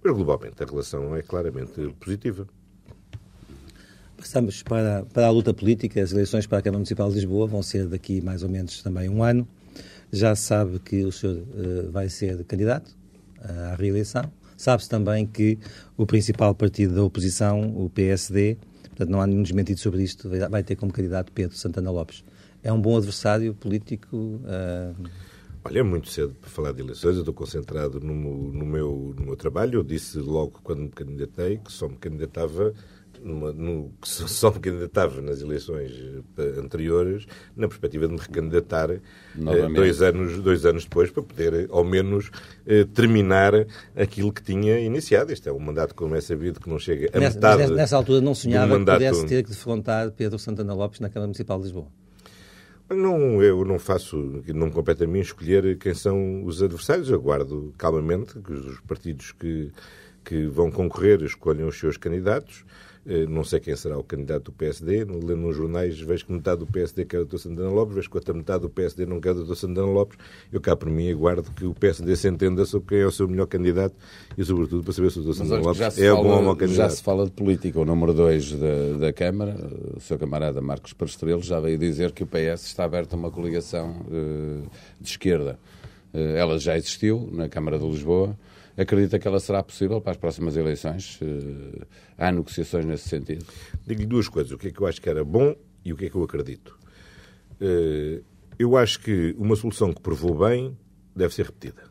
[0.03, 2.47] mas globalmente a relação é claramente positiva.
[4.17, 6.03] Passamos para, para a luta política.
[6.03, 9.09] As eleições para a Câmara Municipal de Lisboa vão ser daqui mais ou menos também
[9.09, 9.47] um ano.
[10.13, 12.89] Já sabe que o senhor uh, vai ser candidato
[13.41, 14.31] uh, à reeleição.
[14.57, 15.59] Sabe-se também que
[15.97, 20.63] o principal partido da oposição, o PSD, portanto não há nenhum desmentido sobre isto, vai
[20.63, 22.25] ter como candidato Pedro Santana Lopes.
[22.63, 24.17] É um bom adversário político?
[24.17, 25.09] Uh...
[25.65, 27.15] Olha, é muito cedo para falar de eleições.
[27.15, 29.81] Eu estou concentrado no, no, meu, no meu trabalho.
[29.81, 32.73] Eu disse logo quando me candidatei que só me candidatava
[33.25, 35.91] numa, no, que só me candidatava nas eleições
[36.39, 39.01] eh, anteriores, na perspectiva de me recandidatar eh,
[39.75, 42.31] dois, anos, dois anos depois, para poder, ao menos,
[42.67, 45.33] eh, terminar aquilo que tinha iniciado.
[45.33, 47.73] Este é um mandato, como é sabido, que não chega a nessa, metade.
[47.73, 49.01] Nessa altura não sonhava mandato...
[49.01, 51.87] que pudesse ter que defrontar Pedro Santana Lopes na Câmara Municipal de Lisboa.
[52.91, 57.09] Não, eu não faço, não me compete a mim escolher quem são os adversários.
[57.09, 59.73] Eu aguardo calmamente que os partidos que,
[60.23, 62.65] que vão concorrer escolham os seus candidatos.
[63.07, 65.05] Eh, não sei quem será o candidato do PSD.
[65.05, 67.37] Lendo nos jornais, vejo que metade do PSD quer o Dr.
[67.37, 69.55] Santana Lopes, vejo que outra metade do PSD não quer o Dr.
[69.55, 70.19] Santana Lopes.
[70.51, 73.29] Eu cá por mim aguardo que o PSD se entenda sobre quem é o seu
[73.29, 73.95] melhor candidato
[74.39, 75.35] e, sobretudo, para saber se o Dr.
[75.35, 76.89] Santana Lopes é fala, bom ou mau candidato.
[76.89, 77.79] Já se fala de política.
[77.79, 79.55] O número 2 da, da Câmara,
[79.95, 83.31] o seu camarada Marcos Pastrello, já veio dizer que o PS está aberto a uma
[83.31, 84.63] coligação uh,
[84.99, 85.59] de esquerda.
[86.15, 88.35] Uh, ela já existiu na Câmara de Lisboa.
[88.77, 91.21] Acredita que ela será possível para as próximas eleições?
[91.21, 91.87] Uh,
[92.19, 93.47] há negociações nesse sentido?
[93.87, 94.51] Digo-lhe duas coisas.
[94.51, 96.25] O que é que eu acho que era bom e o que é que eu
[96.25, 96.77] acredito.
[97.61, 98.25] Uh,
[98.59, 100.77] eu acho que uma solução que provou bem
[101.15, 101.83] deve ser repetida.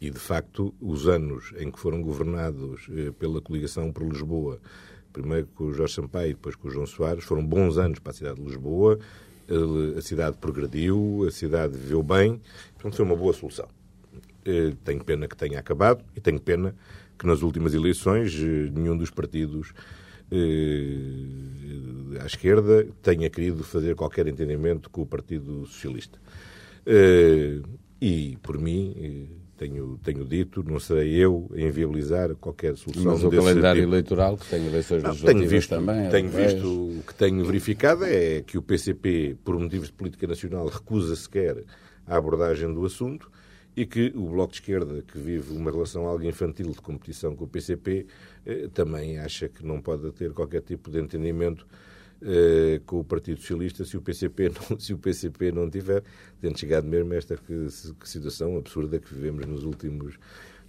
[0.00, 4.60] E, de facto, os anos em que foram governados uh, pela coligação por Lisboa,
[5.12, 8.12] primeiro com o Jorge Sampaio e depois com o João Soares, foram bons anos para
[8.12, 9.00] a cidade de Lisboa.
[9.98, 12.40] A cidade progrediu, a cidade viveu bem,
[12.74, 13.68] portanto foi uma boa solução.
[14.44, 16.74] Eh, tenho pena que tenha acabado e tenho pena
[17.18, 19.72] que nas últimas eleições eh, nenhum dos partidos
[20.32, 26.18] eh, à esquerda tenha querido fazer qualquer entendimento com o Partido Socialista.
[28.02, 33.30] E, por mim, tenho, tenho dito, não serei eu a inviabilizar qualquer solução Mas o
[33.30, 33.92] calendário tipo.
[33.92, 36.08] eleitoral, que tem eleições não, legislativas tenho visto, também...
[36.08, 40.66] Tenho visto, o que tenho verificado é que o PCP, por motivos de política nacional,
[40.66, 41.62] recusa sequer
[42.06, 43.30] a abordagem do assunto
[43.80, 47.44] e que o Bloco de Esquerda, que vive uma relação algo infantil de competição com
[47.44, 48.06] o PCP,
[48.44, 51.66] eh, também acha que não pode ter qualquer tipo de entendimento
[52.20, 56.04] eh, com o Partido Socialista se o PCP não, se o PCP não tiver,
[56.42, 60.18] tendo chegado mesmo a esta que, que situação absurda que vivemos nos últimos,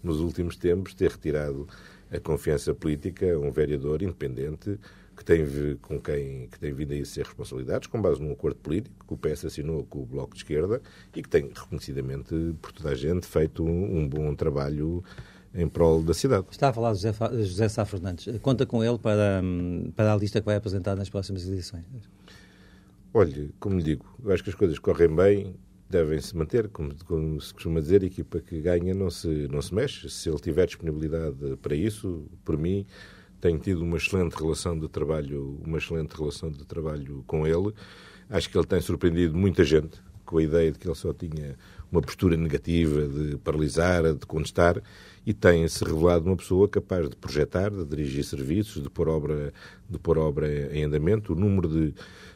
[0.01, 1.67] nos últimos tempos, ter retirado
[2.09, 4.79] a confiança política a um vereador independente
[5.21, 9.05] que tem, com quem que tem vindo a ser responsabilidades, com base num acordo político
[9.05, 10.81] que o PS assinou com o Bloco de Esquerda
[11.15, 15.03] e que tem, reconhecidamente, por toda a gente, feito um, um bom trabalho
[15.53, 16.47] em prol da cidade.
[16.49, 18.39] Está a falar José, José Sá Fernandes.
[18.39, 19.43] Conta com ele para,
[19.95, 21.85] para a lista que vai apresentar nas próximas eleições?
[23.13, 25.55] Olhe, como lhe digo, eu acho que as coisas correm bem,
[25.87, 29.61] devem se manter, como, como, se costuma dizer, a equipa que ganha não se, não
[29.61, 30.09] se mexe.
[30.09, 32.87] Se ele tiver disponibilidade para isso, por mim,
[33.41, 37.73] tenho tido uma excelente relação de trabalho, uma excelente relação de trabalho com ele.
[38.29, 41.57] Acho que ele tem surpreendido muita gente com a ideia de que ele só tinha
[41.91, 44.81] uma postura negativa de paralisar, de contestar,
[45.25, 49.51] e tem-se revelado uma pessoa capaz de projetar, de dirigir serviços, de pôr obra,
[49.89, 51.33] de pôr obra em andamento.
[51.33, 51.93] O número de,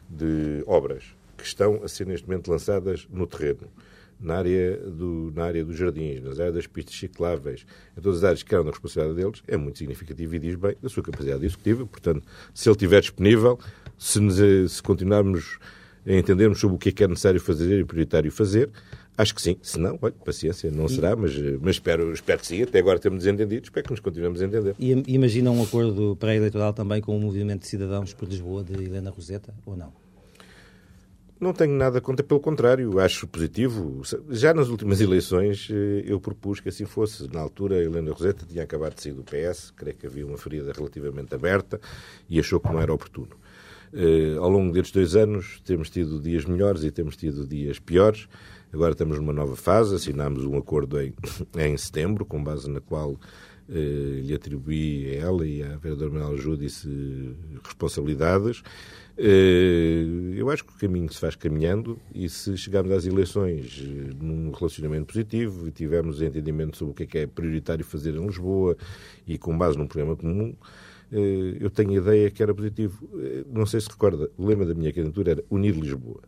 [0.09, 1.05] de obras
[1.37, 3.69] que estão a ser neste momento lançadas no terreno
[4.19, 7.65] na área, do, na área dos jardins, nas áreas das pistas cicláveis,
[7.97, 10.75] em todas as áreas que eram da responsabilidade deles, é muito significativo e diz bem
[10.81, 11.85] da sua capacidade executiva.
[11.85, 13.59] Portanto, se ele estiver disponível,
[13.97, 14.35] se, nos,
[14.71, 15.59] se continuarmos
[16.07, 18.69] a entendermos sobre o que é que é necessário fazer e prioritário fazer.
[19.17, 19.57] Acho que sim.
[19.61, 22.61] Se não, olha, paciência, não será, mas, mas espero, espero que sim.
[22.61, 24.75] Até agora temos desentendido, espero que nos continuemos a entender.
[24.77, 29.09] E imagina um acordo pré-eleitoral também com o Movimento de Cidadãos por Lisboa de Helena
[29.09, 30.04] Roseta, ou não?
[31.39, 34.01] Não tenho nada contra, pelo contrário, acho positivo.
[34.29, 37.29] Já nas últimas eleições eh, eu propus que assim fosse.
[37.31, 40.71] Na altura, Helena Roseta tinha acabado de sair do PS, creio que havia uma ferida
[40.71, 41.79] relativamente aberta
[42.29, 43.35] e achou que não era oportuno.
[43.93, 48.27] Uh, ao longo destes dois anos temos tido dias melhores e temos tido dias piores.
[48.73, 51.13] Agora estamos numa nova fase, assinámos um acordo em,
[51.57, 53.19] em setembro, com base na qual uh,
[53.69, 58.63] lhe atribuí a ela e à vereadora Manuel Júdice responsabilidades.
[59.17, 63.81] Uh, eu acho que o caminho se faz caminhando e se chegarmos às eleições
[64.19, 68.25] num relacionamento positivo e tivermos entendimento sobre o que é que é prioritário fazer em
[68.25, 68.75] Lisboa
[69.25, 70.53] e com base num programa comum,
[71.11, 73.09] eh, eu tenho a ideia que era positivo.
[73.21, 76.21] Eh, não sei se recorda, o lema da minha candidatura era Unir Lisboa.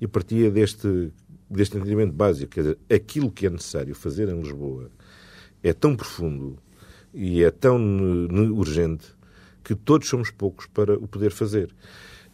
[0.00, 1.10] E partia deste,
[1.50, 4.90] deste entendimento básico, quer dizer, aquilo que é necessário fazer em Lisboa
[5.62, 6.58] é tão profundo
[7.12, 7.78] e é tão
[8.52, 9.06] urgente
[9.64, 11.74] que todos somos poucos para o poder fazer.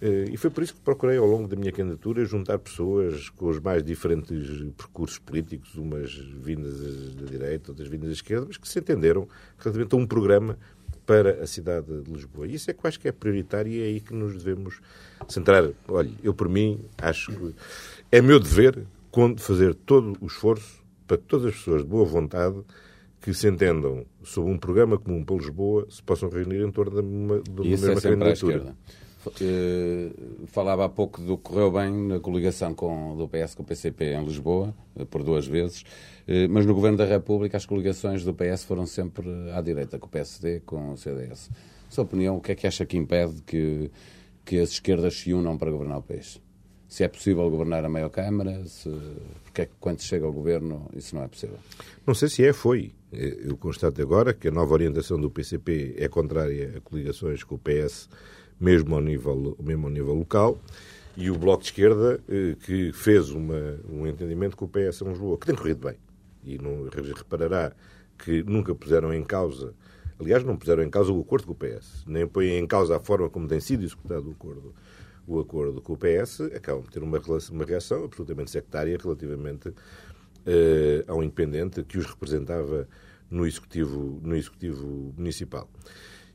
[0.01, 3.49] Eh, e foi por isso que procurei, ao longo da minha candidatura, juntar pessoas com
[3.49, 8.69] os mais diferentes percursos políticos, umas vindas da direita, outras vindas da esquerda, mas que
[8.69, 9.29] se entenderam
[9.59, 10.59] relativamente a um programa
[11.07, 12.47] para a cidade de Lisboa.
[12.47, 14.81] E isso é que eu acho que é prioritário e é aí que nos devemos
[15.29, 15.69] centrar.
[15.89, 17.55] Olha, eu por mim acho que
[18.11, 18.85] é meu dever
[19.39, 22.57] fazer todo o esforço para que todas as pessoas de boa vontade
[23.21, 27.01] que se entendam sobre um programa comum para Lisboa se possam reunir em torno da,
[27.01, 28.75] uma, de uma mesma é candidatura.
[29.41, 30.11] Eh,
[30.47, 34.15] falava há pouco do que correu bem na coligação com, do PS com o PCP
[34.15, 35.85] em Lisboa, eh, por duas vezes,
[36.27, 40.07] eh, mas no Governo da República as coligações do PS foram sempre à direita, com
[40.07, 41.51] o PSD, com o CDS.
[41.89, 43.91] Sua opinião, o que é que acha que impede que,
[44.45, 46.41] que as esquerdas se unam para governar o país?
[46.89, 48.89] Se é possível governar a meia Câmara, se,
[49.43, 51.57] porque é que quando chega ao Governo isso não é possível?
[52.07, 52.93] Não sei se é, foi.
[53.11, 57.59] Eu constato agora que a nova orientação do PCP é contrária a coligações com o
[57.59, 58.09] PS
[58.61, 60.59] mesmo ao nível, mesmo ao nível local,
[61.17, 65.09] e o Bloco de Esquerda, eh, que fez uma, um entendimento com o PS em
[65.09, 65.97] Lisboa, que tem corrido bem.
[66.45, 67.73] E não reparará
[68.19, 69.75] que nunca puseram em causa,
[70.19, 73.01] aliás, não puseram em causa o acordo com o PS, nem põem em causa a
[73.01, 74.75] forma como tem sido executado o acordo,
[75.27, 79.75] o acordo com o PS, acabam de ter uma, uma reação absolutamente sectária relativamente uh,
[81.07, 82.89] ao independente que os representava
[83.31, 85.69] no Executivo, no executivo Municipal.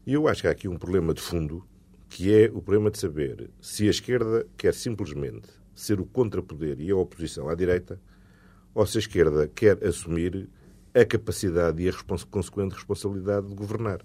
[0.05, 1.63] E eu acho que há aqui um problema de fundo
[2.09, 6.89] que é o problema de saber se a esquerda quer simplesmente ser o contrapoder e
[6.89, 8.01] a oposição à direita,
[8.73, 10.49] ou se a esquerda quer assumir
[10.93, 14.01] a capacidade e a respons consequente responsabilidade de governar.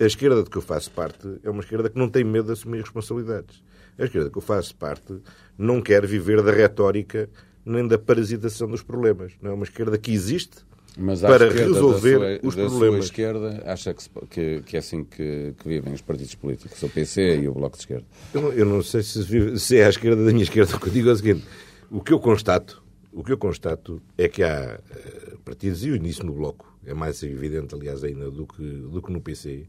[0.00, 2.52] A esquerda de que eu faço parte é uma esquerda que não tem medo de
[2.52, 3.62] assumir responsabilidades.
[3.98, 5.20] A esquerda que eu faço parte
[5.56, 7.30] não quer viver da retórica
[7.64, 9.32] nem da parasitação dos problemas.
[9.40, 10.64] Não é uma esquerda que existe
[10.96, 12.78] mas para resolver sua, os problemas.
[12.78, 16.88] Sua esquerda acha que, que, que é assim que, que, vivem os partidos políticos, o
[16.88, 18.06] PC e o Bloco de Esquerda?
[18.32, 20.74] Eu não, eu não sei se, vive, se, é a esquerda da minha esquerda.
[20.76, 21.44] O que eu digo é o seguinte:
[21.90, 22.82] o que eu constato,
[23.12, 26.94] o que eu constato é que há uh, partidos, e o início no Bloco, é
[26.94, 29.66] mais evidente, aliás, ainda do que, do que no PC,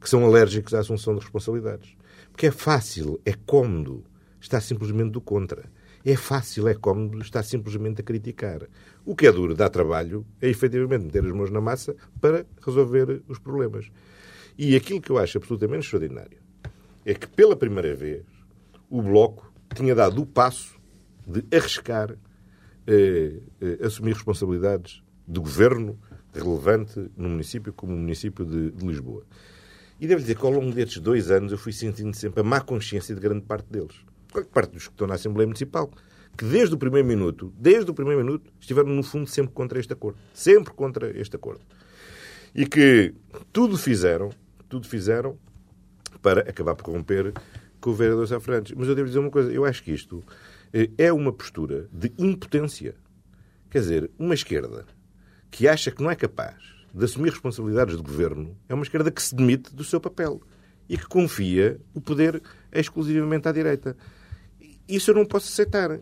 [0.00, 1.90] que são alérgicos à assunção de responsabilidades.
[2.30, 4.04] Porque é fácil, é cômodo,
[4.40, 5.64] está simplesmente do contra.
[6.04, 8.62] É fácil, é cómodo estar simplesmente a criticar.
[9.04, 13.22] O que é duro, dá trabalho, é efetivamente meter as mãos na massa para resolver
[13.28, 13.90] os problemas.
[14.56, 16.38] E aquilo que eu acho absolutamente extraordinário
[17.04, 18.24] é que, pela primeira vez,
[18.88, 20.76] o Bloco tinha dado o passo
[21.26, 22.16] de arriscar
[22.86, 25.98] eh, eh, assumir responsabilidades de governo
[26.32, 29.24] relevante no município como o município de, de Lisboa.
[30.00, 32.60] E devo dizer que ao longo destes dois anos eu fui sentindo sempre a má
[32.60, 34.04] consciência de grande parte deles
[34.40, 35.90] parte dos que estão na Assembleia Municipal,
[36.36, 39.92] que desde o primeiro minuto, desde o primeiro minuto, estiveram no fundo sempre contra este
[39.92, 40.18] acordo.
[40.32, 41.60] Sempre contra este acordo.
[42.54, 43.14] E que
[43.52, 44.30] tudo fizeram,
[44.68, 45.38] tudo fizeram
[46.20, 47.32] para acabar por romper
[47.80, 48.72] com o vereador Sá Fernandes.
[48.76, 50.22] Mas eu devo dizer uma coisa, eu acho que isto
[50.72, 52.94] eh, é uma postura de impotência.
[53.70, 54.86] Quer dizer, uma esquerda
[55.50, 56.56] que acha que não é capaz
[56.94, 60.40] de assumir responsabilidades de governo é uma esquerda que se demite do seu papel
[60.88, 63.96] e que confia o poder exclusivamente à direita.
[64.88, 65.98] Isso eu não posso aceitar,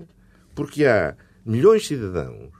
[0.60, 2.50] porque há milhões de cidadãos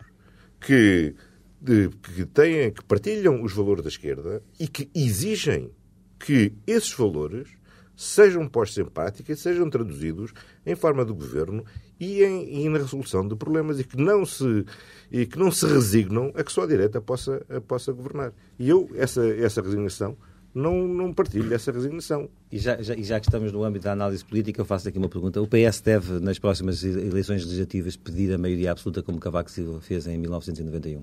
[0.59, 1.15] que,
[1.61, 5.71] de, que, têm, que partilham os valores da esquerda e que exigem
[6.19, 7.51] que esses valores
[7.95, 10.33] sejam postos em prática e sejam traduzidos
[10.65, 11.63] em forma de governo
[12.01, 14.65] e, em, e na resolução de problemas e que não se
[15.13, 18.33] e que não se resignam a que só a direita possa possa governar.
[18.59, 20.17] E eu essa essa resignação
[20.55, 22.29] não, não partilho dessa resignação.
[22.51, 24.99] E já, já, e já que estamos no âmbito da análise política, eu faço aqui
[24.99, 25.41] uma pergunta.
[25.41, 30.07] O PS deve, nas próximas eleições legislativas, pedir a maioria absoluta como Cavaco Silva fez
[30.07, 31.03] em 1991?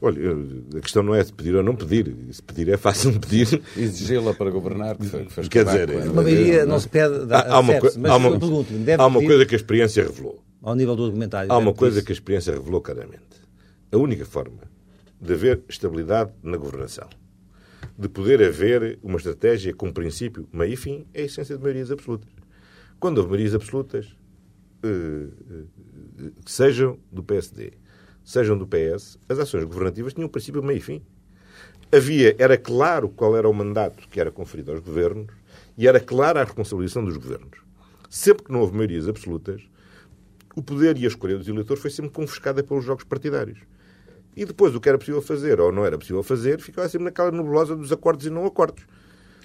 [0.00, 0.20] Olha,
[0.76, 2.14] a questão não é se pedir ou não pedir.
[2.30, 3.62] Se pedir é fácil pedir.
[3.76, 7.32] Exigi-la para governar, que, foi, que fez Quer dizer, uma maioria não se pede.
[7.32, 10.42] Há, há uma, há uma, pergunto, há uma coisa que a experiência revelou.
[10.62, 11.50] Ao nível do argumentário.
[11.50, 13.22] Há uma coisa que a experiência revelou claramente.
[13.90, 14.60] A única forma
[15.20, 17.08] de haver estabilidade na governação,
[17.98, 21.90] de poder haver uma estratégia com princípio, meio e fim, é a essência de maiorias
[21.90, 22.28] absolutas.
[23.00, 24.16] Quando houve maiorias absolutas,
[24.82, 27.72] eh, eh, sejam do PSD,
[28.24, 31.02] sejam do PS, as ações governativas tinham um princípio, meio e fim.
[31.92, 35.28] Havia, era claro qual era o mandato que era conferido aos governos
[35.78, 37.60] e era clara a responsabilização dos governos.
[38.10, 39.62] Sempre que não houve maiorias absolutas,
[40.54, 43.60] o poder e a escolha dos eleitores foi sempre confiscada pelos jogos partidários.
[44.36, 47.30] E depois o que era possível fazer ou não era possível fazer ficava sempre naquela
[47.30, 48.84] nebulosa dos acordos e não acordos.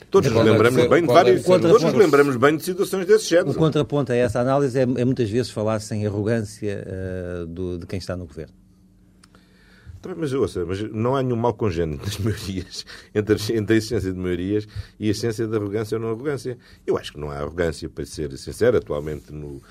[0.10, 3.52] Todos nos lembramos bem de várias, todos nos lembramos bem de situações desse género.
[3.52, 7.88] O contraponto a essa análise é, é muitas vezes falar sem arrogância uh, do, de
[7.88, 8.54] quem está no governo.
[10.18, 14.20] Mas, ouça, mas não há nenhum mal congênito das maiorias, entre, entre a essência de
[14.20, 14.68] maiorias
[15.00, 16.58] e a essência da arrogância ou não arrogância.
[16.86, 19.62] Eu acho que não há arrogância, para ser sincero, atualmente no,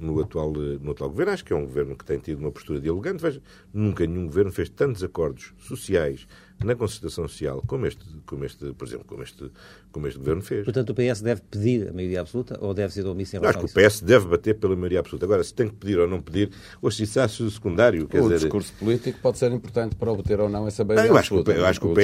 [0.00, 1.32] no atual, no atual governo.
[1.32, 3.22] Acho que é um governo que tem tido uma postura dialogante.
[3.22, 3.42] Veja,
[3.72, 6.26] nunca nenhum governo fez tantos acordos sociais
[6.64, 9.50] na concertação social, como este, como este, por exemplo, como este,
[9.90, 10.64] como este governo fez.
[10.64, 13.72] Portanto, o PS deve pedir a maioria absoluta ou deve ser omisso em relação Acho
[13.72, 15.24] que o PS deve bater pela maioria absoluta.
[15.24, 16.50] Agora, se tem que pedir ou não pedir,
[16.82, 18.06] hoje isso acho secundário.
[18.06, 18.40] Quer o dizer...
[18.40, 21.54] discurso político pode ser importante para obter ou não essa maioria eu acho absoluta.
[21.54, 22.00] Que, eu acho que o PS...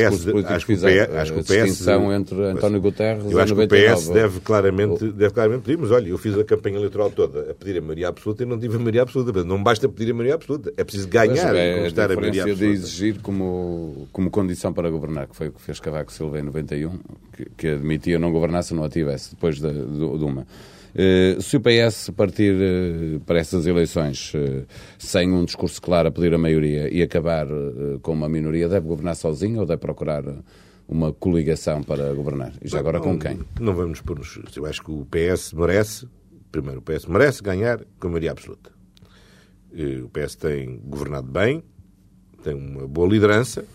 [0.47, 0.85] Acho que o PS,
[1.15, 5.11] acho que o PS distinção entre António Guterres eu acho que o PS deve claramente,
[5.13, 8.09] deve claramente pedir, mas olha, eu fiz a campanha eleitoral toda a pedir a maioria
[8.09, 9.45] absoluta e não tive a maioria absoluta.
[9.45, 12.43] Não basta pedir a maioria absoluta, é preciso ganhar é, e conquistar a, a maioria
[12.43, 12.65] absoluta.
[12.65, 16.43] de exigir como, como condição para governar que foi o que fez Cavaco Silva em
[16.43, 16.99] 91,
[17.33, 20.43] que, que admitia não governar se não a tivesse, depois de, de, de uma.
[20.95, 24.65] Uh, se o PS partir uh, para essas eleições uh,
[24.99, 27.47] sem um discurso claro a pedir a maioria e acabar
[28.03, 30.23] com uma minoria, deve governar sozinho ou deve procurar
[30.89, 32.53] uma coligação para governar?
[32.63, 33.41] E já agora com quem?
[33.61, 34.39] Não vamos pôr nos...
[34.57, 36.09] Eu acho que o PS merece,
[36.53, 38.71] primeiro, o PS merece ganhar com a maioria absoluta.
[40.03, 41.63] O PS tem governado bem,
[42.43, 43.67] tem uma boa liderança,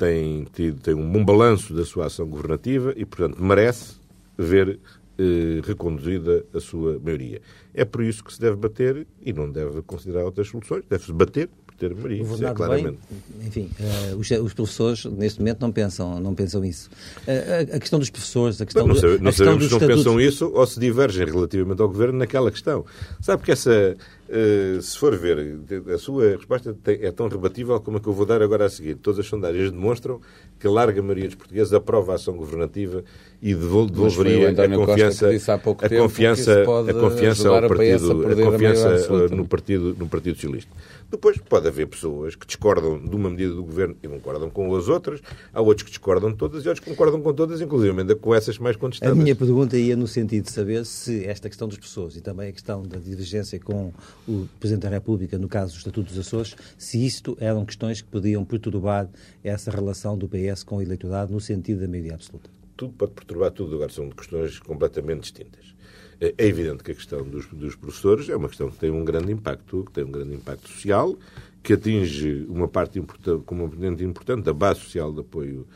[0.00, 3.96] tem, tido, tem um bom balanço da sua ação governativa e, portanto, merece
[4.38, 4.80] ver
[5.18, 7.42] eh, reconduzida a sua maioria.
[7.74, 11.50] É por isso que se deve bater e não deve considerar outras soluções, deve-se bater
[11.80, 12.98] ter Maria, isso é claramente.
[13.10, 16.90] Bem, enfim, uh, os, os, professores neste momento não pensam, não pensam isso.
[17.26, 19.80] Uh, a, a, questão dos professores, a questão não, do, sabe, não sabemos se não
[19.80, 22.84] pensam isso ou se divergem relativamente ao governo naquela questão.
[23.22, 23.96] Sabe que essa,
[24.30, 25.58] uh, se for ver,
[25.92, 28.94] a sua resposta é tão rebatível como a que eu vou dar agora a seguir.
[28.96, 30.20] Todas as sondagens demonstram
[30.58, 33.02] que a larga maioria dos portugueses aprova a ação governativa
[33.42, 39.96] e devolveria a confiança, a confiança, a confiança ao partido, a, a confiança no partido,
[39.98, 40.70] no partido socialista.
[41.10, 44.88] Depois pode haver pessoas que discordam de uma medida do governo e concordam com as
[44.88, 45.20] outras,
[45.52, 48.58] há outros que discordam de todas e outros que concordam com todas, inclusive com essas
[48.58, 49.18] mais contestadas.
[49.18, 52.50] A minha pergunta ia no sentido de saber se esta questão das pessoas e também
[52.50, 53.92] a questão da divergência com
[54.28, 58.08] o Presidente da República, no caso do Estatuto dos Açores, se isto eram questões que
[58.08, 59.08] podiam perturbar
[59.42, 62.50] essa relação do PS com o eleitorado no sentido da maioria absoluta.
[62.76, 65.74] Tudo pode perturbar tudo, agora são questões completamente distintas.
[66.20, 69.32] É evidente que a questão dos, dos, professores é uma questão que tem um grande
[69.32, 71.16] impacto, que tem um grande impacto social,
[71.62, 75.66] que atinge uma parte importante, como uma importante da base social de apoio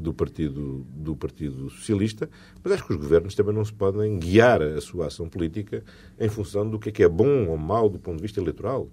[0.00, 2.28] do Partido, do Partido Socialista,
[2.62, 5.84] mas acho que os governos também não se podem guiar a sua ação política
[6.18, 8.88] em função do que é, que é bom ou mau do ponto de vista eleitoral.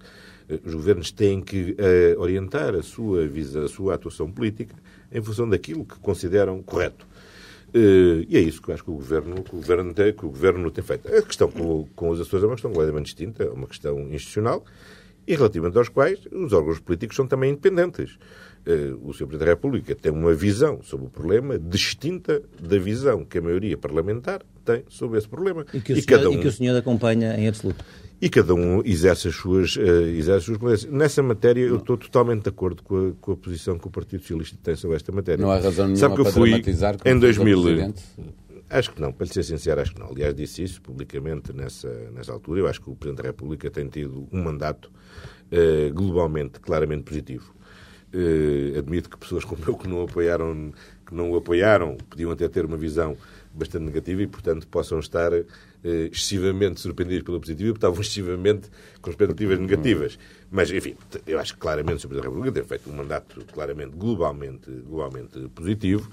[0.49, 4.75] Eh, os governos têm que uh, orientar a sua, visa, a sua atuação política
[5.11, 7.07] em função daquilo que consideram correto.
[7.69, 10.25] Uh, e é isso que eu acho que o governo, que o governo, tem, que
[10.25, 11.07] o governo tem feito.
[11.07, 14.63] A questão com, com os Açores é uma questão completamente distinta, é uma questão institucional
[15.27, 18.17] e relativamente aos quais os órgãos políticos são também independentes.
[18.67, 19.27] Uh, o Sr.
[19.27, 23.77] Presidente da República tem uma visão sobre o problema distinta da visão que a maioria
[23.77, 25.65] parlamentar tem sobre esse problema.
[25.73, 26.33] E que o, e senhor, um...
[26.33, 27.85] e que o senhor acompanha em absoluto
[28.21, 30.91] e cada um exerce as suas, uh, exerce as suas competências.
[30.91, 34.21] Nessa matéria, eu estou totalmente de acordo com a, com a posição que o Partido
[34.21, 35.41] Socialista tem sobre esta matéria.
[35.41, 36.63] Não há razão nenhuma Sabe que eu fui
[37.05, 37.93] em 2000.
[38.69, 40.09] Acho que não, para lhe ser sincero, acho que não.
[40.09, 42.59] Aliás, disse isso publicamente nessa, nessa altura.
[42.59, 44.91] Eu acho que o Presidente da República tem tido um mandato
[45.51, 47.55] uh, globalmente, claramente positivo.
[48.13, 50.71] Uh, admito que pessoas como eu que não apoiaram,
[51.05, 53.17] que não o apoiaram, podiam até ter uma visão
[53.57, 58.69] bastante negativa e, portanto, possam estar eh, excessivamente surpreendidos pela positiva e estavam excessivamente
[59.01, 60.19] com expectativas negativas.
[60.49, 60.95] Mas, enfim,
[61.25, 65.39] eu acho que claramente o Presidente da República tem feito um mandato claramente globalmente, globalmente
[65.49, 66.09] positivo.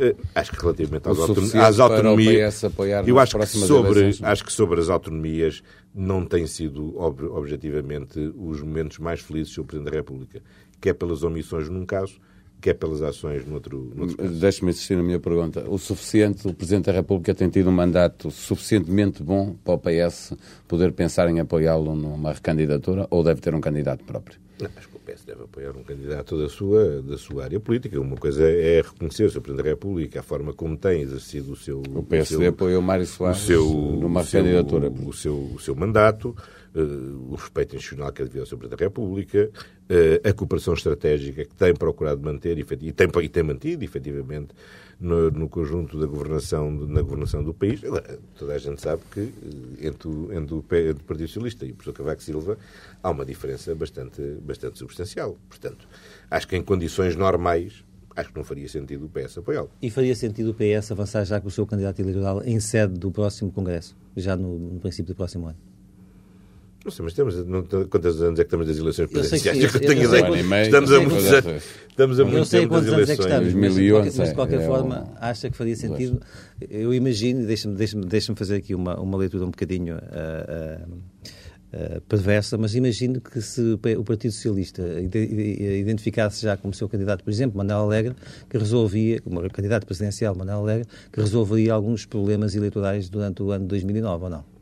[0.00, 2.62] Uh, acho que relativamente às, autonom às autonomias,
[3.06, 5.62] eu acho que, sobre, acho que sobre as autonomias
[5.94, 9.66] não tem sido ob objetivamente os momentos mais felizes do Sr.
[9.66, 10.42] Presidente da República,
[10.80, 12.20] quer pelas omissões num caso,
[12.60, 15.64] quer pelas ações no outro, no outro Deixe-me insistir na minha pergunta.
[15.68, 20.34] O suficiente, o Presidente da República tem tido um mandato suficientemente bom para o PS
[20.66, 24.38] poder pensar em apoiá-lo numa recandidatura ou deve ter um candidato próprio?
[24.60, 28.00] Não, acho que o PS deve apoiar um candidato da sua, da sua área política.
[28.00, 29.40] Uma coisa é reconhecer o Sr.
[29.40, 31.80] Presidente da República, a forma como tem exercido o seu...
[31.94, 34.90] O PSD o seu, apoiou Mário Soares o seu, numa recandidatura.
[34.90, 36.34] O seu, o seu mandato,
[36.74, 38.58] o respeito institucional que é devido ao.
[38.58, 39.50] Presidente da República,
[39.90, 44.54] uh, a cooperação estratégica que tem procurado manter e tem, e tem mantido, efetivamente,
[45.00, 47.80] no, no, conjunto da governação, na governação do país.
[48.36, 51.70] Toda a gente sabe que eh, entre o, entre o, entre o Partido Socialista e
[51.70, 52.58] o professor Cavaco Silva
[53.02, 55.36] há uma diferença bastante, bastante substancial.
[55.48, 55.86] Portanto,
[56.30, 57.84] acho que em condições normais
[58.16, 59.70] acho que não faria sentido o PS apoiá-lo.
[59.80, 63.12] E faria sentido o PS avançar já com o seu candidato eleitoral em sede do
[63.12, 65.67] próximo Congresso, já no, no princípio do próximo ano?
[66.88, 69.58] Não sei, mas temos, não, quantos anos é que estamos das eleições presidenciais?
[69.58, 70.62] Eu, eu, eu tenho ideia.
[70.62, 71.62] Estamos a muitos anos.
[71.90, 74.28] Estamos a muito eu sei tempo quantos anos é que estamos, mas, de qualquer, mas
[74.28, 76.20] de qualquer é forma, acha que faria sentido.
[76.70, 82.00] Eu imagino, deixa-me deixa deixa fazer aqui uma, uma leitura um bocadinho uh, uh, uh,
[82.08, 87.58] perversa, mas imagino que se o Partido Socialista identificasse já como seu candidato, por exemplo,
[87.58, 88.14] Manuel Alegre,
[88.48, 93.64] que resolvia, como candidato presidencial Manuel Alegre, que resolveria alguns problemas eleitorais durante o ano
[93.64, 94.57] de 2009, ou não?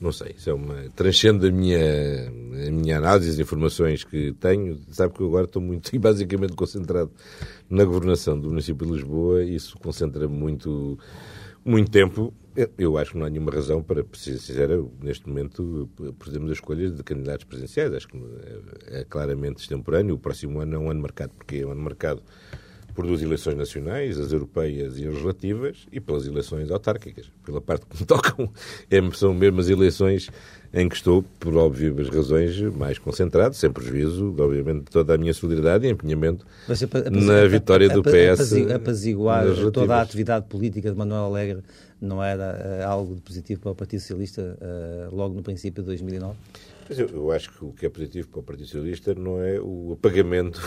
[0.00, 0.88] Não sei, isso é uma.
[0.94, 2.28] transcende a minha,
[2.68, 4.78] a minha análise, as informações que tenho.
[4.90, 7.10] Sabe que eu agora estou muito, basicamente, concentrado
[7.68, 10.98] na governação do município de Lisboa e isso concentra muito,
[11.64, 12.32] muito tempo.
[12.76, 14.18] Eu acho que não há nenhuma razão para, para
[15.00, 15.88] neste momento,
[16.18, 17.92] fazermos a escolha de candidatos presidenciais.
[17.94, 18.16] Acho que
[18.88, 20.14] é, é claramente extemporâneo.
[20.14, 22.22] O próximo ano é um ano marcado, porque é um ano marcado
[22.98, 27.30] por duas eleições nacionais, as europeias e as legislativas, e pelas eleições autárquicas.
[27.46, 28.50] Pela parte que me tocam,
[28.90, 30.28] é, são mesmo as eleições
[30.74, 35.32] em que estou, por óbvias razões, mais concentrado, sem prejuízo, obviamente, de toda a minha
[35.32, 36.44] solidariedade e empenhamento
[37.12, 38.52] na vitória do PS.
[38.74, 41.62] Apaziguar toda a atividade política de Manuel Alegre
[42.00, 45.86] não era uh, algo de positivo para o Partido Socialista uh, logo no princípio de
[45.86, 46.34] 2009?
[46.88, 49.60] Mas eu, eu, acho que o que é positivo para o Partido Socialista não é
[49.60, 50.60] o apagamento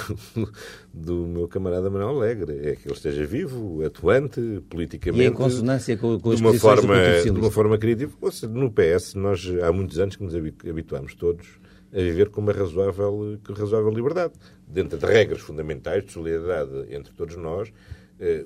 [0.93, 5.23] do meu camarada Manuel Alegre, é que ele esteja vivo, atuante, politicamente.
[5.23, 8.11] E em consonância com, com as de uma forma, De uma forma crítica.
[8.31, 11.59] Seja, no PS, nós há muitos anos que nos habituamos todos
[11.93, 14.33] a viver com uma razoável, razoável liberdade,
[14.65, 17.71] dentro de regras fundamentais de solidariedade entre todos nós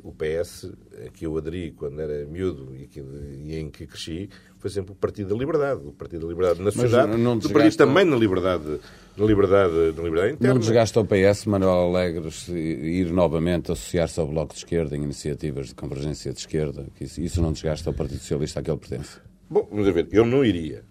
[0.03, 0.71] o PS,
[1.05, 4.93] a que eu aderi quando era miúdo e, que, e, em que cresci, foi sempre
[4.93, 5.81] o Partido da Liberdade.
[5.85, 8.79] O Partido da Liberdade na sociedade, o Partido também na liberdade,
[9.17, 10.53] na liberdade, na liberdade interna.
[10.53, 15.67] Não desgasta o PS, Manuel Alegres, ir novamente associar-se ao Bloco de Esquerda em iniciativas
[15.67, 16.87] de convergência de esquerda?
[16.99, 19.19] Isso, isso não desgasta o Partido Socialista a que ele pertence?
[19.49, 20.83] Bom, vamos ver, eu não iria.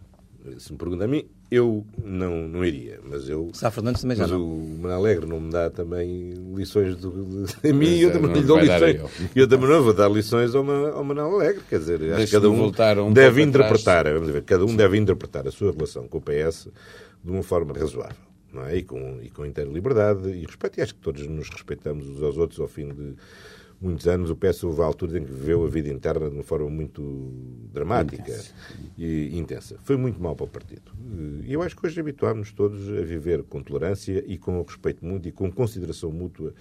[0.58, 1.24] Se me pergunta a mim,
[1.54, 3.50] eu não, não iria, mas eu.
[3.52, 4.42] Sá Fernandes também já mas não.
[4.42, 8.30] o Manuel Alegre não me dá também lições de, de, a mim e eu também
[8.30, 8.96] não lhe dou lições.
[8.96, 9.10] Eu.
[9.34, 9.48] eu.
[9.48, 12.66] também não vou dar lições ao, ao Manuel Alegre, quer dizer, acho que cada um,
[13.06, 14.76] um deve interpretar, vamos ver, cada um Sim.
[14.76, 16.68] deve interpretar a sua relação com o PS
[17.22, 18.16] de uma forma razoável.
[18.52, 18.76] Não é?
[18.76, 20.78] e, com, e com inteira liberdade e respeito.
[20.78, 23.16] E acho que todos nos respeitamos uns aos outros ao fim de,
[23.84, 26.42] muitos anos, o PS houve a altura em que viveu a vida interna de uma
[26.42, 27.32] forma muito
[27.72, 28.40] dramática
[28.96, 29.76] e intensa.
[29.84, 30.92] Foi muito mal para o partido.
[31.44, 35.28] E eu acho que hoje habituámos todos a viver com tolerância e com respeito mútuo
[35.28, 36.54] e com consideração mútua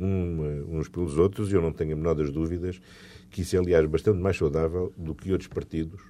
[0.00, 2.80] uns pelos outros, e eu não tenho a menor das dúvidas
[3.30, 6.00] que isso é, aliás, bastante mais saudável do que outros partidos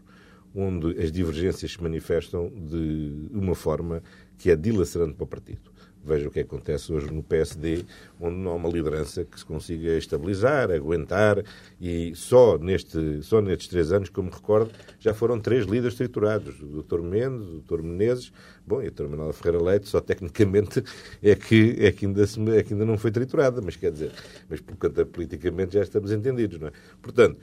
[0.54, 4.02] onde as divergências se manifestam de uma forma
[4.36, 5.70] que é dilacerante para o partido.
[6.04, 7.84] Veja o que acontece hoje no PSD,
[8.20, 11.44] onde não há uma liderança que se consiga estabilizar, aguentar,
[11.80, 16.82] e só, neste, só nestes três anos, como recordo, já foram três líderes triturados, o
[16.82, 17.00] Dr.
[17.02, 17.82] Mendes, o Dr.
[17.82, 18.32] Menezes,
[18.66, 19.08] bom, e a Dr.
[19.08, 20.82] Manuela Ferreira Leite, só tecnicamente
[21.22, 24.12] é que, é que, ainda, se, é que ainda não foi triturada, mas quer dizer,
[24.48, 26.72] mas portanto, politicamente já estamos entendidos, não é?
[27.02, 27.38] Portanto,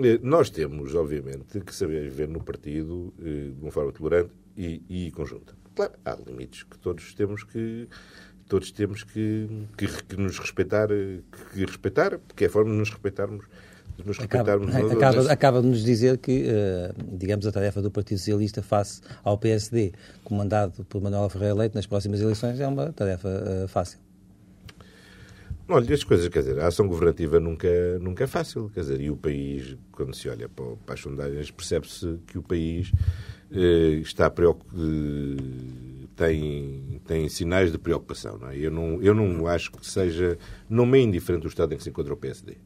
[0.00, 5.06] eh, nós temos, obviamente, que saber viver no partido eh, de uma forma tolerante e,
[5.06, 5.54] e conjunta.
[5.74, 7.88] Claro, há limites que todos temos que
[8.48, 9.46] todos temos que,
[9.76, 13.44] que, que nos respeitar, que respeitar, porque é a forma de nos respeitarmos
[13.96, 17.90] de nos respeitarmos acaba, acaba, acaba, de nos dizer que, uh, digamos, a tarefa do
[17.90, 19.92] Partido Socialista face ao PSD,
[20.24, 23.98] comandado por Manuel Ferreira Leite nas próximas eleições, é uma tarefa uh, fácil.
[25.68, 29.10] Olha, as coisas, quer dizer, a ação governativa nunca, nunca é fácil, quer dizer, e
[29.10, 32.90] o país, quando se olha para, para as sondagens, percebe-se que o país
[33.50, 34.78] está preocupado,
[36.18, 38.36] tem, tem sinais de preocupação.
[38.38, 38.58] Não é?
[38.58, 40.36] eu, não, eu não acho que seja,
[40.68, 42.56] não me é indiferente o estado em que se encontra o PSD,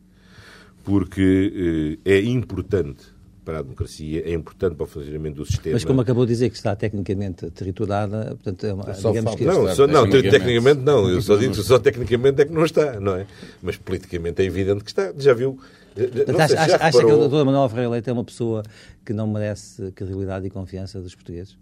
[0.83, 3.13] porque eh, é importante
[3.45, 5.75] para a democracia, é importante para o funcionamento do sistema.
[5.75, 9.45] Mas como acabou de dizer que está tecnicamente triturada, portanto, é uma, só digamos que...
[9.45, 13.01] Não, só, não tecnicamente não, eu só digo que só tecnicamente é que não está,
[13.01, 13.27] não é?
[13.61, 15.13] Mas politicamente é evidente que está.
[15.17, 15.59] Já viu...
[15.95, 17.45] Portanto, acha, acha, acha que o Dr.
[17.45, 18.63] Manuel Ferreira Leite é uma pessoa
[19.05, 21.57] que não merece credibilidade e confiança dos portugueses?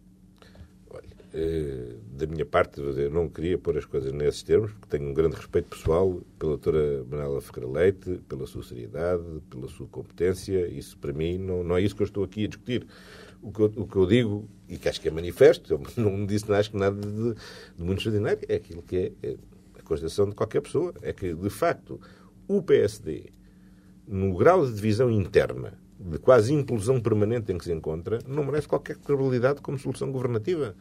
[1.33, 5.15] Eh, da minha parte, eu não queria pôr as coisas nesses termos, porque tenho um
[5.15, 10.67] grande respeito pessoal pela doutora Manuela Ferreira Leite, pela sua seriedade, pela sua competência.
[10.67, 12.87] Isso, para mim, não, não é isso que eu estou aqui a discutir.
[13.41, 16.27] O que, eu, o que eu digo, e que acho que é manifesto, eu não
[16.27, 17.35] disse acho que nada de,
[17.77, 19.37] de muito extraordinário, é aquilo que é, é
[19.79, 20.93] a consideração de qualquer pessoa.
[21.01, 22.01] É que, de facto,
[22.49, 23.33] o PSD,
[24.11, 28.69] no grau de divisão interna, de quase implosão permanente em que se encontra, não merece
[28.69, 30.75] qualquer credibilidade como solução governativa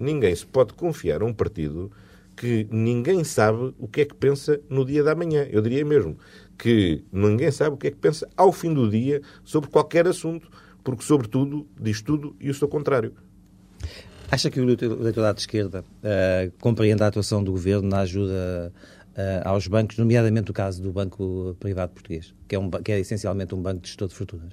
[0.00, 1.92] ninguém se pode confiar a um partido
[2.34, 5.46] que ninguém sabe o que é que pensa no dia da manhã.
[5.50, 6.16] Eu diria mesmo
[6.56, 10.50] que ninguém sabe o que é que pensa ao fim do dia sobre qualquer assunto,
[10.82, 13.12] porque, sobretudo, diz tudo e o seu contrário.
[14.30, 18.72] Acha que o eleitorado de esquerda uh, compreende a atuação do governo na ajuda
[19.44, 23.54] aos bancos, nomeadamente o caso do Banco Privado Português, que é, um, que é essencialmente
[23.54, 24.52] um banco de gestor de fortunas?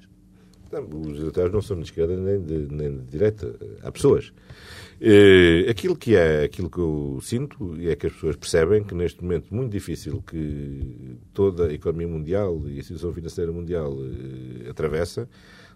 [0.70, 3.54] Não, os eleitores não são de esquerda nem de, nem de direita.
[3.82, 4.32] Há pessoas.
[5.00, 9.22] Eh, aquilo que é, aquilo que eu sinto é que as pessoas percebem que neste
[9.22, 15.28] momento muito difícil que toda a economia mundial e a situação financeira mundial eh, atravessa,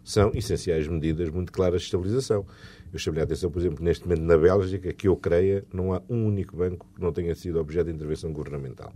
[0.05, 2.45] são essenciais medidas muito claras de estabilização.
[2.93, 6.03] Eu chamei a atenção, por exemplo, neste momento na Bélgica, que eu creia não há
[6.09, 8.93] um único banco que não tenha sido objeto de intervenção governamental.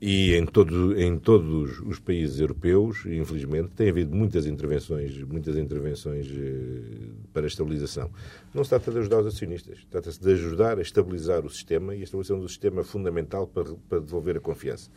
[0.00, 6.26] E em, todo, em todos os países europeus, infelizmente, tem havido muitas intervenções, muitas intervenções
[6.26, 8.10] eh, para estabilização.
[8.54, 12.00] Não se trata de ajudar os acionistas, trata-se de ajudar a estabilizar o sistema e
[12.00, 14.90] a estabilização do sistema é fundamental para, para devolver a confiança.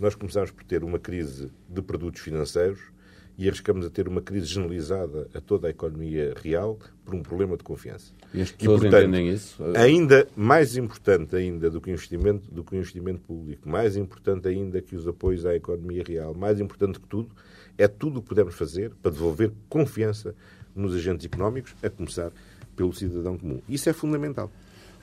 [0.00, 2.95] Nós começámos por ter uma crise de produtos financeiros
[3.38, 7.56] e arriscamos a ter uma crise generalizada a toda a economia real por um problema
[7.56, 8.12] de confiança.
[8.32, 9.62] E as pessoas e, portanto, entendem isso?
[9.76, 14.48] Ainda mais importante ainda do que o investimento, do que o investimento público, mais importante
[14.48, 17.30] ainda que os apoios à economia real, mais importante que tudo,
[17.76, 20.34] é tudo o que podemos fazer para devolver confiança
[20.74, 22.32] nos agentes económicos, a começar
[22.74, 23.60] pelo cidadão comum.
[23.68, 24.50] Isso é fundamental.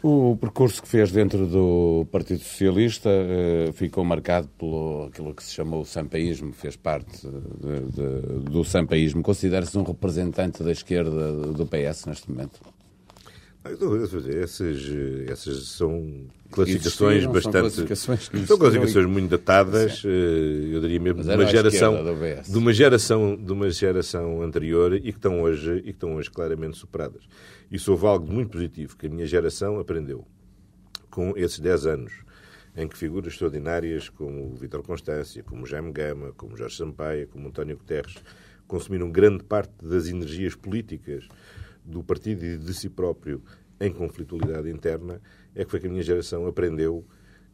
[0.05, 5.53] O percurso que fez dentro do Partido Socialista eh, ficou marcado pelo aquilo que se
[5.53, 9.23] chamou o sampaísmo, fez parte de, de, do sampaísmo.
[9.23, 12.59] Considera-se um representante da esquerda do PS neste momento?
[13.65, 14.91] Essas,
[15.29, 17.71] essas são classificações bastante.
[17.71, 22.03] São classificações, são classificações muito datadas, eh, eu diria mesmo, de uma, geração,
[22.45, 26.29] de uma geração de uma geração anterior e que estão hoje, e que estão hoje
[26.29, 27.23] claramente superadas.
[27.71, 30.27] Isso houve algo muito positivo que a minha geração aprendeu
[31.09, 32.13] com esses 10 anos
[32.75, 37.47] em que figuras extraordinárias como o Vítor Constância, como Jaime Gama, como Jorge Sampaia, como
[37.47, 38.15] António Guterres
[38.67, 41.27] consumiram grande parte das energias políticas
[41.85, 43.41] do partido e de si próprio
[43.79, 45.21] em conflitualidade interna,
[45.55, 47.05] é que foi que a minha geração aprendeu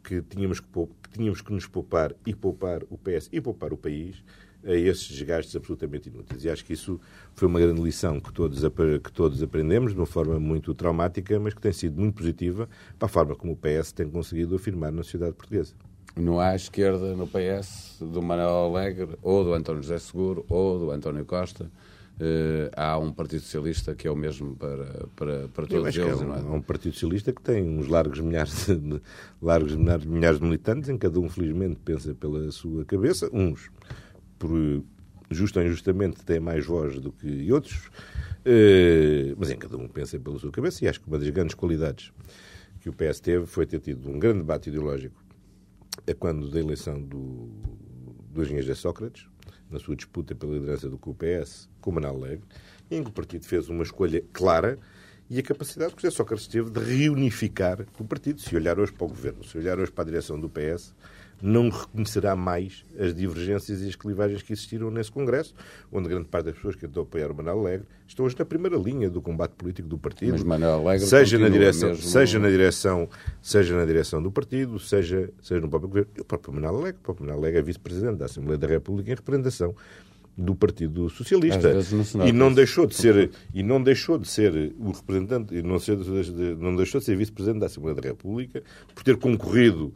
[0.02, 3.76] que tínhamos que, que, tínhamos que nos poupar e poupar o PS e poupar o
[3.76, 4.22] país
[4.64, 6.44] a esses desgastes absolutamente inúteis.
[6.44, 7.00] E acho que isso
[7.34, 8.60] foi uma grande lição que todos,
[9.02, 12.68] que todos aprendemos de uma forma muito traumática, mas que tem sido muito positiva
[12.98, 15.74] para a forma como o PS tem conseguido afirmar na sociedade portuguesa.
[16.16, 20.90] Não há esquerda no PS do Manuel Alegre, ou do António José Seguro, ou do
[20.90, 21.70] António Costa.
[22.20, 26.20] Uh, há um Partido Socialista que é o mesmo para, para, para todos eles.
[26.20, 26.56] É um, é?
[26.56, 29.00] um, Partido Socialista que tem uns largos milhares de,
[29.40, 33.30] largos milhares, milhares de militantes, em cada um, felizmente, pensa pela sua cabeça.
[33.32, 33.70] Uns
[34.38, 34.50] por
[35.30, 37.88] justo ou injustamente têm mais voz do que outros,
[38.44, 41.54] eh, mas em cada um pensa pela sua cabeça e acho que uma das grandes
[41.54, 42.12] qualidades
[42.80, 45.22] que o PS teve foi ter tido um grande debate ideológico
[46.06, 47.48] é quando da eleição do,
[48.32, 49.26] do engenheiro Sócrates,
[49.70, 52.44] na sua disputa pela liderança do QPS com Manuel Alegre,
[52.90, 54.78] em que o partido fez uma escolha clara
[55.28, 58.40] e a capacidade que José Sócrates teve de reunificar o partido.
[58.40, 60.92] Se olhar hoje para o governo, se olhar hoje para a direção do PS,
[61.42, 65.54] não reconhecerá mais as divergências e as clivagens que existiram nesse Congresso,
[65.92, 68.76] onde grande parte das pessoas que tentou apoiar o Manuel Alegre estão hoje na primeira
[68.76, 70.32] linha do combate político do partido.
[70.32, 72.04] Mas Manuel Alegre seja na direção, mesmo...
[72.04, 73.08] seja na direção,
[73.40, 76.10] seja na direção do partido, seja, seja no próprio governo.
[76.16, 79.10] E o próprio Manuel Alegre, o próprio Manuel Alegre é vice-presidente da Assembleia da República
[79.10, 79.74] em representação
[80.36, 81.74] do Partido Socialista
[82.16, 85.78] não e não deixou de ser e não deixou de ser o representante e não,
[85.78, 85.98] ser,
[86.58, 88.62] não deixou de ser vice-presidente da Assembleia da República
[88.94, 89.92] por ter concorrido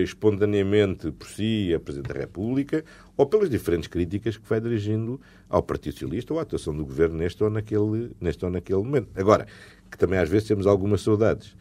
[0.00, 2.84] espontaneamente por si a Presidente da República
[3.16, 7.16] ou pelas diferentes críticas que vai dirigindo ao Partido Socialista ou à atuação do Governo
[7.16, 9.08] neste ou naquele, neste ou naquele momento.
[9.14, 9.46] Agora,
[9.90, 11.54] que também às vezes temos algumas saudades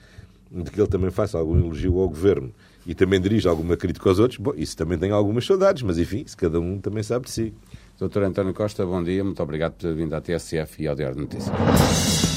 [0.51, 2.53] de que ele também faça algum elogio ao Governo
[2.85, 6.23] e também dirija alguma crítica aos outros, bom, isso também tem algumas saudades, mas enfim,
[6.25, 7.53] se cada um também sabe de si.
[7.97, 11.15] Doutor António Costa, bom dia, muito obrigado por ter vindo à TSF e ao Diário
[11.15, 12.30] de Notícias.